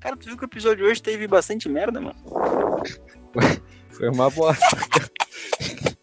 [0.00, 2.16] Cara, tu viu que o episódio de hoje teve bastante merda, mano?
[3.90, 4.64] Foi uma bosta.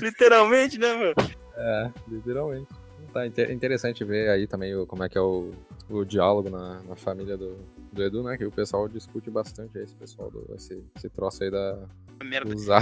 [0.00, 1.14] Literalmente, né, mano?
[1.56, 2.68] é, literalmente.
[3.12, 5.52] Tá inte- interessante ver aí também como é que é o,
[5.88, 7.56] o diálogo na, na família do,
[7.94, 8.36] do Edu, né?
[8.36, 11.88] Que o pessoal discute bastante aí, esse pessoal, do, esse, esse troço aí da,
[12.22, 12.50] Merda.
[12.54, 12.72] dos do-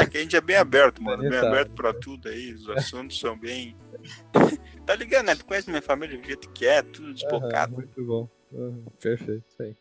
[0.00, 1.22] Aqui a gente é bem aberto, mano.
[1.28, 2.52] Bem aberto pra tudo aí.
[2.54, 3.76] Os assuntos são bem.
[4.86, 5.34] tá ligado, né?
[5.34, 7.72] Tu conhece minha família do jeito que é, tudo Aham, despocado.
[7.74, 8.28] muito bom.
[8.54, 9.76] Aham, perfeito, isso aí.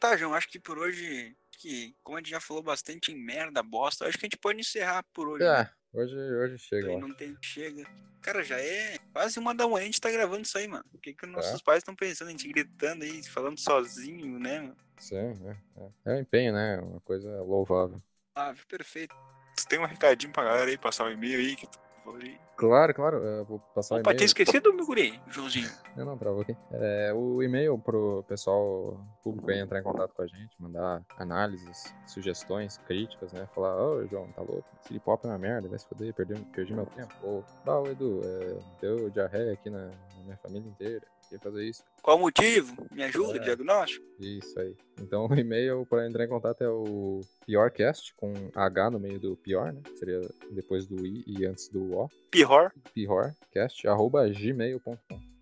[0.00, 1.36] Tá, João, acho que por hoje.
[1.60, 4.60] Que, como a gente já falou bastante em merda, bosta, acho que a gente pode
[4.60, 5.44] encerrar por hoje.
[5.44, 5.68] né?
[5.98, 7.36] É, Hoje, hoje chega, não tem.
[7.42, 7.84] Chega.
[8.22, 10.84] Cara, já é quase uma da manhã a gente tá gravando isso aí, mano.
[10.92, 11.64] O que, que os nossos Tá.
[11.64, 12.28] pais estão pensando?
[12.28, 14.76] A gente gritando aí, falando sozinho, né, mano?
[14.98, 15.90] Sim, é, é.
[16.04, 16.78] É um empenho, né?
[16.78, 18.00] Uma coisa louvável.
[18.34, 19.14] Ah, perfeito.
[19.56, 21.78] Você tem um recadinho pra galera aí, passar o e-mail aí que tu
[22.16, 22.38] aí.
[22.56, 23.16] Claro, claro.
[23.18, 24.16] Eu vou passar o Opa, e-mail.
[24.18, 25.70] tinha esquecido, meu guri, Joãozinho.
[25.96, 26.56] Eu não, travou aqui.
[26.72, 31.94] É, o e-mail pro pessoal público aí entrar em contato com a gente, mandar análises,
[32.04, 33.46] sugestões, críticas, né?
[33.54, 34.64] Falar, ô João, tá louco?
[34.82, 37.14] City Pop é uma merda, vai se foder, perdi, perdi meu tempo.
[37.22, 41.06] Ou, bah, Edu, é, deu diarreia aqui na, na minha família inteira.
[41.28, 41.82] Queria fazer isso.
[42.02, 42.74] Qual o motivo?
[42.90, 43.40] Me ajuda, É.
[43.42, 44.04] diagnóstico?
[44.18, 44.74] Isso aí.
[45.00, 49.36] Então o e-mail para entrar em contato é o piorcast, com H no meio do
[49.36, 49.82] pior, né?
[49.98, 50.20] Seria
[50.50, 52.08] depois do I e antes do O.
[52.30, 52.72] Pior.
[52.94, 54.96] piorcast, arroba gmail.com.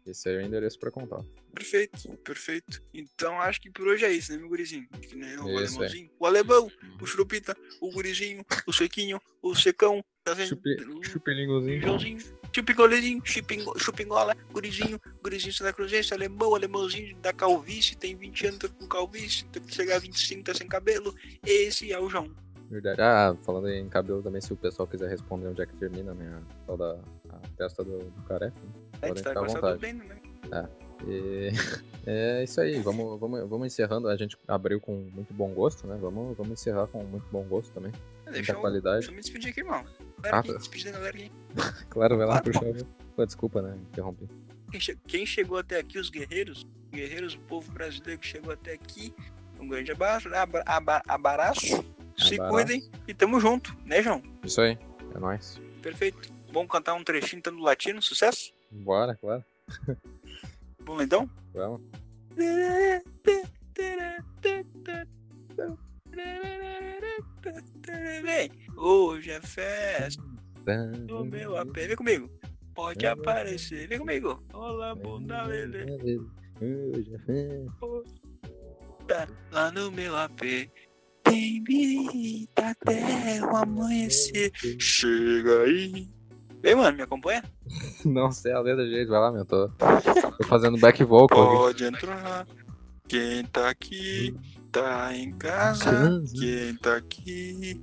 [0.06, 1.26] Esse aí é o endereço para contato.
[1.52, 2.80] Perfeito, perfeito.
[2.94, 4.86] Então acho que por hoje é isso, né, meu gurizinho?
[5.00, 6.10] Que nem o Isso, alemãozinho.
[6.20, 6.70] O alemão,
[7.00, 10.04] o churupita, o gurizinho, o sequinho, o secão.
[10.22, 10.48] Tá vendo?
[10.48, 11.80] Chupi, chupilingozinho.
[12.56, 18.68] Chupigolezinho, chupingo- chupingola, gurizinho, gurizinho Santa Cruzense, alemão, alemãozinho da calvície, tem 20 anos, tá
[18.68, 21.14] com calvície, tem que chegar a 25, tá sem cabelo.
[21.44, 22.30] Esse é o João.
[22.70, 22.98] Verdade.
[22.98, 26.30] Ah, falando em cabelo também, se o pessoal quiser responder onde é que termina, né?
[26.34, 26.98] A tal da
[27.28, 28.56] a testa do, do careca.
[28.58, 28.70] né?
[29.02, 29.78] É, Podem tá ficar à gostando vontade.
[29.80, 30.68] bem, né?
[31.06, 31.50] E
[32.06, 34.08] é isso aí, vamos, vamos, vamos encerrando.
[34.08, 35.98] A gente abriu com muito bom gosto, né?
[36.00, 37.92] Vamos, vamos encerrar com muito bom gosto também.
[38.32, 38.96] Deixa eu, qualidade.
[38.98, 39.84] deixa eu me despedir aqui, irmão.
[40.24, 40.58] Ah, aqui, tá.
[40.58, 41.30] despedir da galera aqui.
[41.88, 42.86] Claro, vai lá Claro, pro show.
[43.14, 43.76] Pô, desculpa, né?
[43.90, 44.28] Interrompi.
[44.70, 48.72] Quem, che- quem chegou até aqui, os guerreiros, guerreiros do povo brasileiro que chegou até
[48.72, 49.14] aqui,
[49.60, 50.36] um grande abraço, né?
[50.38, 51.84] Abra, aba- abraço,
[52.18, 52.50] se Abraço.
[52.52, 54.22] cuidem e tamo junto, né, João?
[54.42, 54.76] Isso aí,
[55.14, 55.60] é nóis.
[55.82, 56.34] Perfeito.
[56.52, 58.52] Vamos cantar um trechinho então do latino, sucesso?
[58.70, 59.44] Bora, claro.
[60.80, 61.30] Vamos então?
[61.54, 61.80] Vamos.
[68.22, 70.22] Vem, hoje é festa
[71.06, 71.74] do meu AP.
[71.74, 72.30] Vem comigo.
[72.74, 73.88] Pode aparecer.
[73.88, 74.42] Vem comigo.
[74.52, 75.86] Olá, bunda lelê.
[79.06, 80.70] Tá lá no meu AP.
[81.22, 84.50] Tem vida até o amanhecer.
[84.78, 86.08] Chega aí.
[86.62, 87.42] Vem, mano, me acompanha?
[88.04, 89.44] Não sei a letra direito, vai lá, meu.
[89.44, 91.56] Tô, tô fazendo back vocal aqui.
[91.56, 92.46] Pode entrar.
[93.08, 94.34] Quem tá aqui,
[94.76, 96.22] tá em casa.
[96.38, 97.82] Quem tá aqui,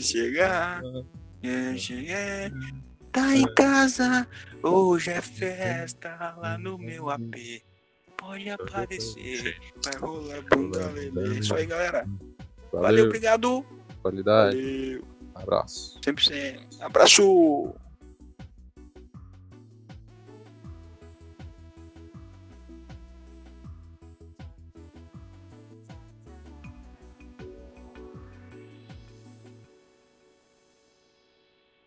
[0.00, 0.82] chegar.
[1.40, 2.52] Quem chegar,
[3.10, 4.28] tá em casa.
[4.62, 7.62] Hoje é festa lá no meu AP.
[8.18, 11.38] Pode aparecer, vai rolar bunda lelê.
[11.38, 12.06] Isso aí, galera.
[12.70, 13.66] Valeu, Valeu, obrigado.
[14.02, 14.56] qualidade.
[14.56, 15.12] Valeu.
[15.34, 15.98] Abraço.
[16.04, 16.66] Sempre sem.
[16.80, 17.74] Abraço.